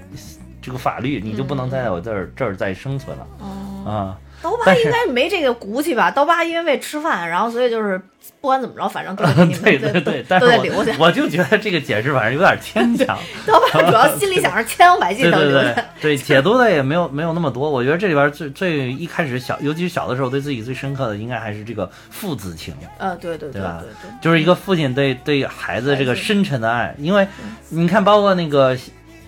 [0.62, 3.90] 这个法律，你就不能再在我这儿这儿再生存了。
[3.90, 4.16] 啊。
[4.44, 6.10] 刀疤应该没这个骨气吧？
[6.10, 7.98] 刀疤因为为吃饭，然后所以就是
[8.42, 10.92] 不管怎么着，反正都得 给你们对对对，但都是得留下。
[10.98, 13.18] 我我就觉得这个解释反正有点牵强。
[13.46, 15.84] 刀疤主要心里想着千方百计对对对能留下。
[15.98, 17.70] 对，解读的也没有没有那么多。
[17.70, 22.74] 我觉得这里边最最一开始小，尤其是小的时候，对自己最深刻的应该还是这个父子情。
[22.98, 23.70] 呃，对对对对
[24.02, 27.26] 对，就是一个父亲对对孩子这个深沉的爱，因为
[27.70, 28.76] 你看，包括那个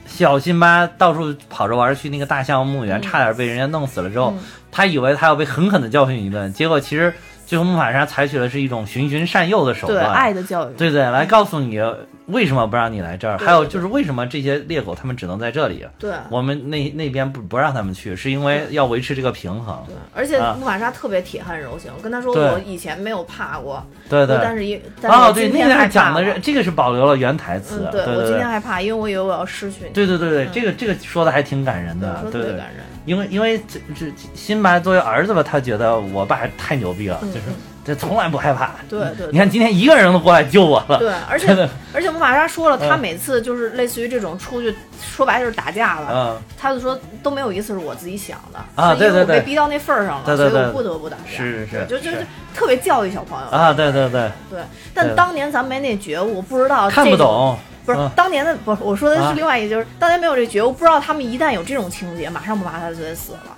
[0.06, 3.02] 小辛巴到处跑着玩儿去那个大象墓园，嗯。
[3.02, 4.38] 差点被人家弄死了之后，嗯。
[4.70, 7.12] 他以为他要被狠狠的教训一顿，结果其实
[7.46, 10.74] 最后木法沙采取的是一种循循善诱的手对段，爱的教育。
[10.74, 11.80] 对对，来告诉你
[12.26, 16.12] 为什么不让你来这儿，还有就是为什么这些猎狗它们只能在这里，对。
[16.28, 19.82] 我们那那边不不让他们去，是因为要维持这个平衡。
[19.86, 20.56] 对，而且啊。
[20.58, 24.38] 木法沙特别铁汉柔情，我跟他说我以前没有怕过，对对。
[24.42, 29.90] 但是一但是哦，对，那个天害怕了讲的是这个是保留了原台词，嗯，对我今天害怕，因为我以为我要失去你。
[29.90, 30.50] 对对对对，嗯。
[30.52, 32.56] 这个这个说的还挺感人的，对对对。
[32.56, 32.84] 感人。
[33.04, 37.46] 因为因为这这辛巴作为儿子吧，他觉得我爸太牛逼了，嗯就是
[37.86, 38.72] 这从来不害怕。
[38.88, 40.98] 对对对你看今天一个人都过来救我了。
[40.98, 51.36] 对，而且而且木法沙说了，他嗯每次就是类似于这种出去，说白就是打架了，嗯，他就说都没有一次是我自己想的，啊对对对我被逼到那份儿上了，对对对所以我不得不打架。
[51.36, 52.18] 是是是就就就
[52.54, 53.46] 特别教育小朋友。
[53.48, 54.60] 啊，对对对，对，
[54.92, 57.10] 但当年咱没那觉悟，不知道看这。
[57.10, 57.56] 不懂。
[57.84, 63.56] 不是嗯当年的，不是我说的啊是另外一个，就是当年没有这觉悟，不知道他们一旦有这种情节，马上不把他就得死了。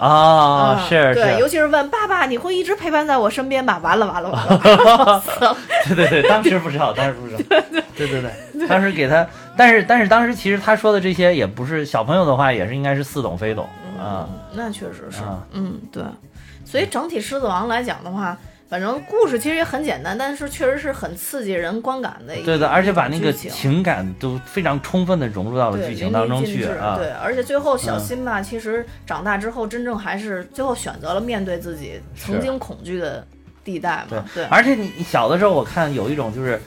[0.00, 3.78] 啊，嗯是对，尤，其是问爸爸，你会一直陪伴在我身边吧？
[3.82, 5.56] 完了完了完了。
[5.88, 7.60] 对对对，当时不知道， 当时不知道，
[7.96, 9.26] 对对对，当时给他，
[9.56, 13.64] 但是但是当时其实他说的这些也不是小朋友的话，也是应该是似懂非懂
[13.98, 14.26] 啊。
[14.26, 16.02] 嗯，那确实是啊，嗯，对。
[16.64, 18.36] 所以整体《狮子王》来讲的话，
[18.70, 22.44] 反正故事其实也很简单，但是确实是很刺激人观感的一。
[22.44, 26.94] 对的，而且把那个情情感都非常充分的融入到了剧情当中去啊。
[26.96, 33.26] 对，而且最后小嗯辛巴其实长大之后，真正还是最后选择了面对自己曾经恐惧的
[33.64, 34.24] 地带嘛。
[34.32, 36.62] 对，而且你你小的时候，我看有一种就是，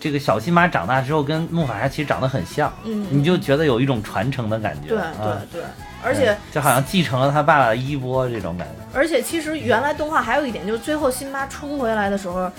[0.00, 4.88] 这个小辛巴长大之后跟木法沙其实长得很像，嗯你就觉得有一种传承的感觉。
[4.88, 5.12] 对啊
[5.52, 5.68] 对对，
[6.02, 8.74] 而且就好像继承了他爸爸的衣钵这种感觉。
[8.92, 12.50] 而且其实原来动画还有一点，就是最后辛巴冲回来的时候，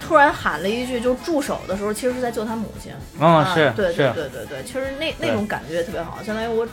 [0.00, 2.92] 突然喊了一句，就是住手的时候，其实是在救他母亲。
[3.20, 6.66] 嗯，啊是对对，对对对，其实那那种感觉特别好，相当于我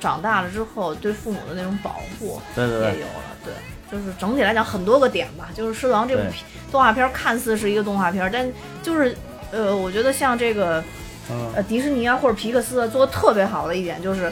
[0.00, 3.36] 长大了之后对父母的那种保护对对对，也有了。
[3.44, 3.52] 对，
[3.90, 5.48] 就是整体来讲很多个点吧。
[5.54, 6.22] 就是《狮子王》这部
[6.70, 8.46] 动画片看似是一个动画片，但
[8.82, 9.16] 就是
[9.52, 10.82] 呃，我觉得像这个
[11.30, 14.30] 嗯，呃迪士尼啊或者皮克斯啊做的特别好的一点就是。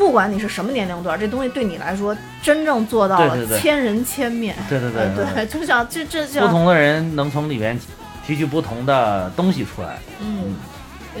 [0.00, 4.56] 不管你是什么年龄段，这东西对你来说真正做到了千人千面。
[4.66, 6.46] 对对对呃对对，就像这这像。
[6.46, 7.78] 不同的人能从里面
[8.26, 9.98] 提取不同的东西出来。
[10.18, 10.56] 嗯，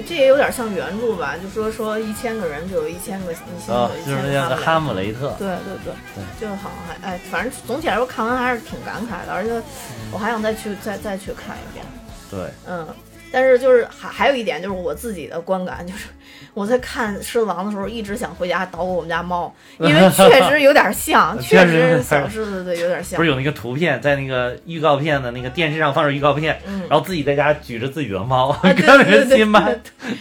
[0.08, 5.36] 这也有点像原著吧，就说说一千个人就有一千个，一千啊个，一千就是那个哈哈姆雷特。
[5.38, 5.92] 对对对。
[6.14, 9.62] 对，就好像还哎，反正总体来说看完还是挺感慨的，而且
[10.10, 11.84] 我还想再去再再去看一遍。
[12.30, 12.88] 对，嗯，
[13.32, 16.08] 但是就是还还有一点就是我自己的观感，就是
[16.52, 23.16] 我在看《狮子王》的时候，一直想回家捣鼓我们家猫， 因为确实有点像，确 确实实小狮子对有点像。
[23.16, 29.68] 不是有那个图片，在那个预告片的那个电视上放着预告片，嗯然后自己在家举着自己的猫，对 看着对对辛巴，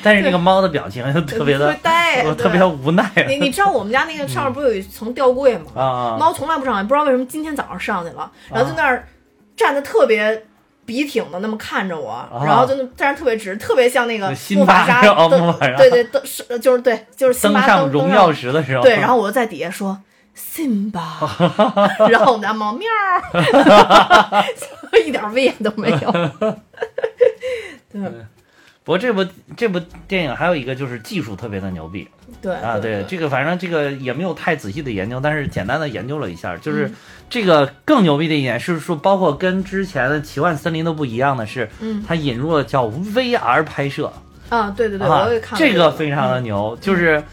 [0.03, 5.72] 但是那个猫的表情就特别的特别呆我特别无奈你你知道我们家那个上面不是有一层吊柜吗？
[5.76, 6.18] 啊。
[6.20, 9.07] 猫从来不上来，不知道为什么今天早上上去了，然后在那儿
[9.55, 10.43] 站的特别
[10.90, 15.02] 笔挺的那么看着我，然后就那站着特别直，特别像那个木法巴沙。
[15.78, 20.02] 对对登是就是对就是辛登巴登上荣耀时的时候，对，然后我就在底下说。
[20.34, 21.20] 信吧，
[22.10, 24.46] 然后我们家猫喵儿，
[25.06, 26.12] 一点威严都没有。
[27.92, 28.02] 对。
[28.86, 29.26] 不过这部
[29.58, 29.78] 这部
[30.08, 32.08] 电影还有一个就是技术特别的牛逼
[32.42, 32.56] 对。
[32.56, 36.96] 啊，对这个反正这个也没有太仔细的研究，但是简单的研究了一下，就是嗯。
[37.30, 42.04] 这个更牛逼的一点是说，包括跟之前的奇幻森林都不一样的是，嗯。
[42.08, 44.12] 它引入了叫 VR 拍摄，
[44.50, 47.24] 啊，对对对，啊我也看了这个个非常的牛，就是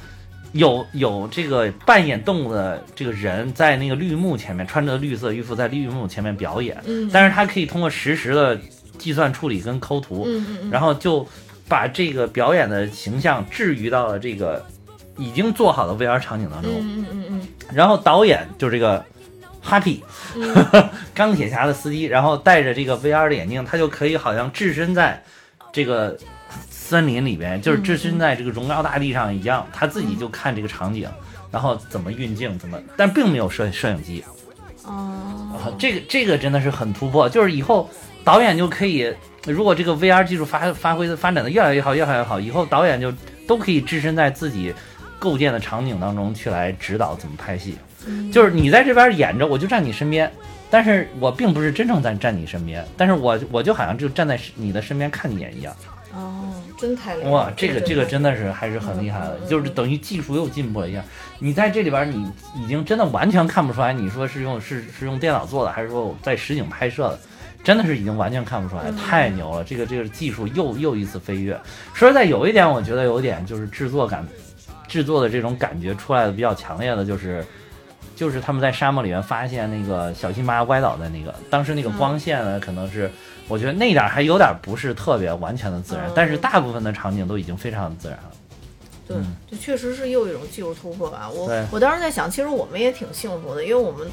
[0.53, 7.09] 有有这个扮演动物的这个人在那个绿幕前面穿着绿色衣服在绿幕前面表演，嗯。
[7.11, 8.55] 但是他可以通过实时的
[8.99, 11.27] 计算处理跟抠图，嗯嗯嗯，然后就
[11.67, 14.63] 把这个表演的形象置于到了这个
[15.17, 17.49] 已经做好的 VR 场景当中，嗯嗯嗯嗯。
[17.73, 19.05] 然后导演就是这个
[19.65, 20.01] Happy，、
[21.13, 25.21] 钢铁侠的司机，然后戴着这个 VR 的眼镜，他就可以好像置身在
[25.73, 26.17] 这个
[26.71, 31.09] 森林里边，就是置身在这个荣耀大地上一样，他自己就看这个场景，
[31.51, 34.23] 然后怎么运镜，怎么，但并没有摄摄影机。
[34.85, 37.91] 哦，啊，这个这个真的是很突破，就是以后
[38.23, 39.13] 导演就可以，
[39.47, 43.13] 如果这个 VR 技术发发挥的发展的越来越好，越来越好，以后导演就
[43.49, 44.73] 都可以置身在自己
[45.19, 47.77] 构建的场景当中去来指导怎么拍戏。
[48.33, 50.31] 就是你在这边演着，我就站你身边，
[50.71, 55.75] 但是我并不是真正在站你身边，但是我我就好像就站在你的身边看你演一样。
[56.15, 57.33] 哦，真太厉害了！
[57.33, 61.05] 哇，这个这个真的的是还是很厉害的，嗯就是等于技术又进步了一样。
[61.39, 62.31] 你在这里边，你
[62.63, 67.19] 已经真的完全看不出来，你说是用是是用电脑做的，还是说我在实景拍摄的，
[67.63, 69.65] 真的是已经完全看不出来，嗯太牛了！
[69.65, 71.59] 这个这个技术又又一次飞跃。
[71.93, 74.27] 说实在，有一点我觉得有点就是制作感，
[74.97, 77.45] 制作的这种感觉出来的比较强烈的就是。
[78.15, 83.11] 就是他们在沙漠里面发现那个小辛巴歪倒在那个，当时那个光线呢，可能是
[83.47, 88.31] 我觉得那点儿还有点不是特别完全的自然，嗯但是大部分的场景都已经非常自然了。
[89.07, 91.29] 对嗯，这确实是又一种技术突破吧。
[91.29, 94.09] 我我当时在想，其实我们也挺幸福的，因为我们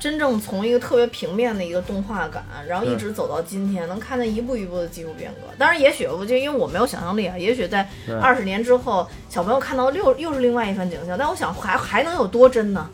[0.00, 5.46] 真正从一个特别平面的一个动画感，然后一直走到今天，能看见一步一步的技术变革。
[5.58, 7.86] 当然，也许我就因为我没有想象力啊，也许在
[8.20, 11.18] 二十年之后，小朋友看到又又是另外一番景象。
[11.18, 12.88] 但我想还还能有多真呢？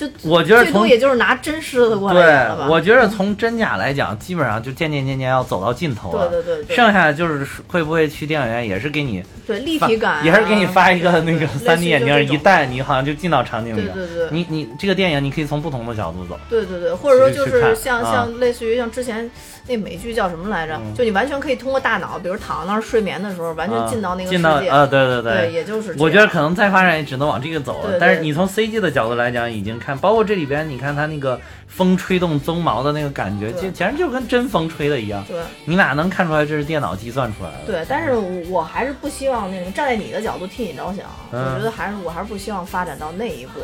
[0.00, 2.64] 就 我觉得从最多也就是拿真狮子过来了吧。
[2.64, 6.28] 对，我觉得从真假来讲，基本上就渐渐渐渐要走到尽头了。
[6.28, 13.94] 对对对对剩下的就是会不会去电影院，也是给你对立体感啊、也是给你发一个那个对三 D 眼镜，一戴你好像就进到场景里了。
[13.94, 16.38] 对对对你你这个电影你可以从不同的角度走。
[16.48, 19.30] 对对对，或者说就是像啊像类似于像之前
[19.70, 20.74] 那美剧叫什么来着？
[20.74, 24.68] 嗯就你完全可以通过大脑，比如躺在那儿睡眠的时候，完全进到那个世进到界。
[24.68, 27.90] 呃，对对对，也就是我觉得可能再发展也只能往这个走了。
[27.90, 35.24] 对对但是你从 CG 的角度来讲，已经看，包括这里边，你看它那个风吹动鬃毛的那个感觉，就简直就跟真风吹的一样。
[35.28, 37.66] 对你哪能看出来这是电脑计算出来的？
[37.66, 43.60] 对，但是我我还是不希望那种站在你的角度替你着想，嗯我觉得还是我还是不希望发展到那一步。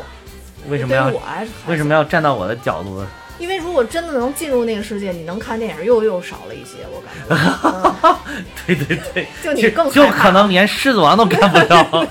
[0.69, 3.07] 为什么要对于我还是为什么要站到我的角度呢？
[3.39, 7.27] 因为如果真的能进入那个世界，你能看电影又又少了一些，我感觉。
[7.29, 8.15] 嗯
[8.65, 12.07] 对对对，就你更就可能连狮子王都干不了。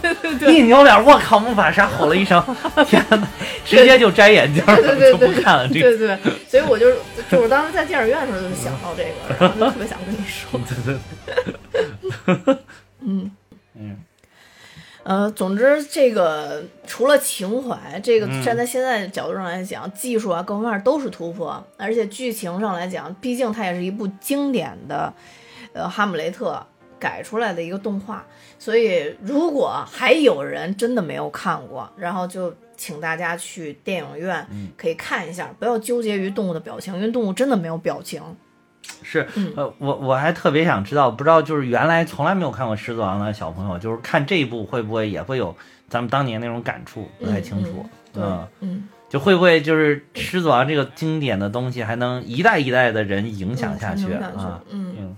[0.51, 1.39] 一扭脸，我靠！
[1.39, 2.43] 木法沙吼了一声，
[2.89, 3.29] 天哪！
[3.65, 5.69] 直接就摘眼镜了，对对对就不看了。
[5.69, 6.19] 这个对对，
[6.49, 6.97] 所以我就就
[7.31, 10.61] 是我当时在电影院的时候就想到这个，然后就特别想跟你说。
[13.03, 13.31] 嗯嗯
[15.07, 25.15] 呃，总之这个除了情怀，这个嗯站在现在的角度上来讲，技术啊各方面都是突破，而且剧情上来讲，毕竟它也是一部经典的，
[25.73, 26.55] 呃，《哈姆雷特》
[26.99, 28.27] 改出来的一个动画，
[28.59, 38.21] 所以如果还有人真的没有看过，然后就请大家去电影院嗯可以看一下，不要纠结于动物的表情，因为动物真的没有表情。
[39.03, 45.55] 是嗯呃，我我还特别想知道，不知道就是原来从来没有看过《狮子王》的小朋友，就是看这一部会不会也会有
[45.89, 47.09] 咱们当年那种感触？
[47.19, 47.87] 不太清楚。
[48.15, 54.63] 嗯，嗯，就会不会就是《狮子王》这个经典的东西，还能一代一代的人影响下去啊？
[54.71, 55.17] 嗯嗯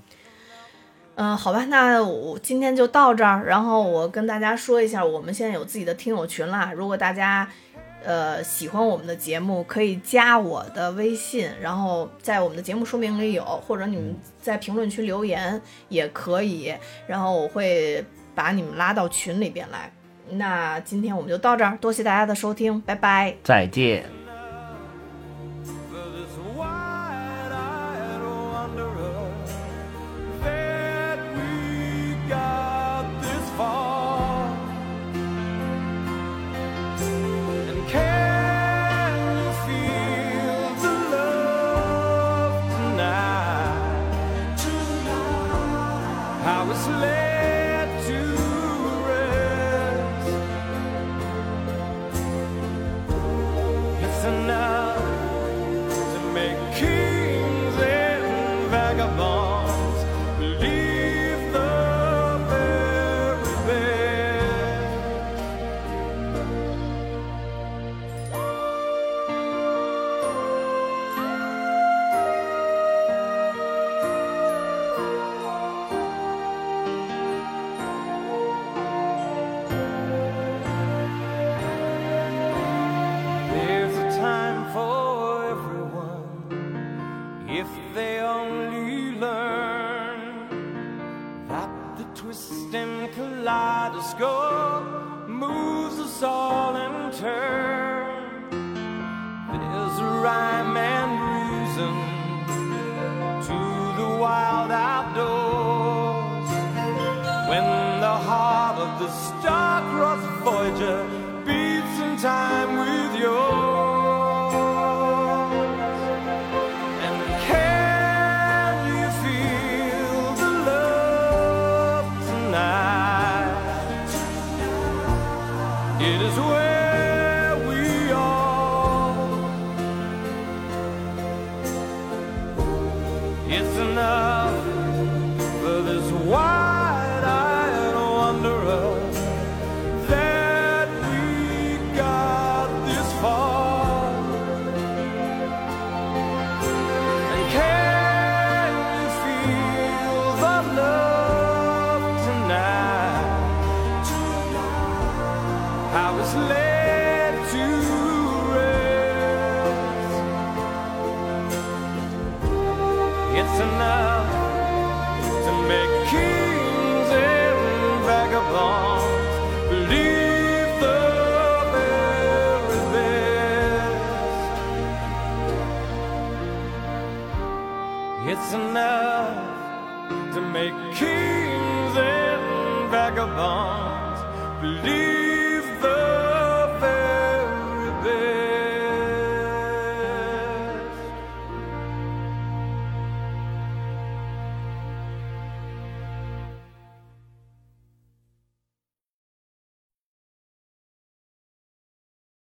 [1.20, 3.44] 嗯，好吧，那我今天就到这儿。
[3.46, 6.72] 然后我跟大家说一下，我们现在有自己的听友群啦。
[6.76, 7.48] 如果大家
[8.08, 16.74] 呃喜欢我们的节目，可以加我的微信，然后在我们的节目说明里有，或者你们在评论区留言也可以。
[17.06, 18.02] 然后我会
[18.34, 19.92] 把你们拉到群里边来。
[20.30, 23.34] 那今天我们就到这儿，多谢大家的收听，拜拜。
[23.44, 24.17] 再见。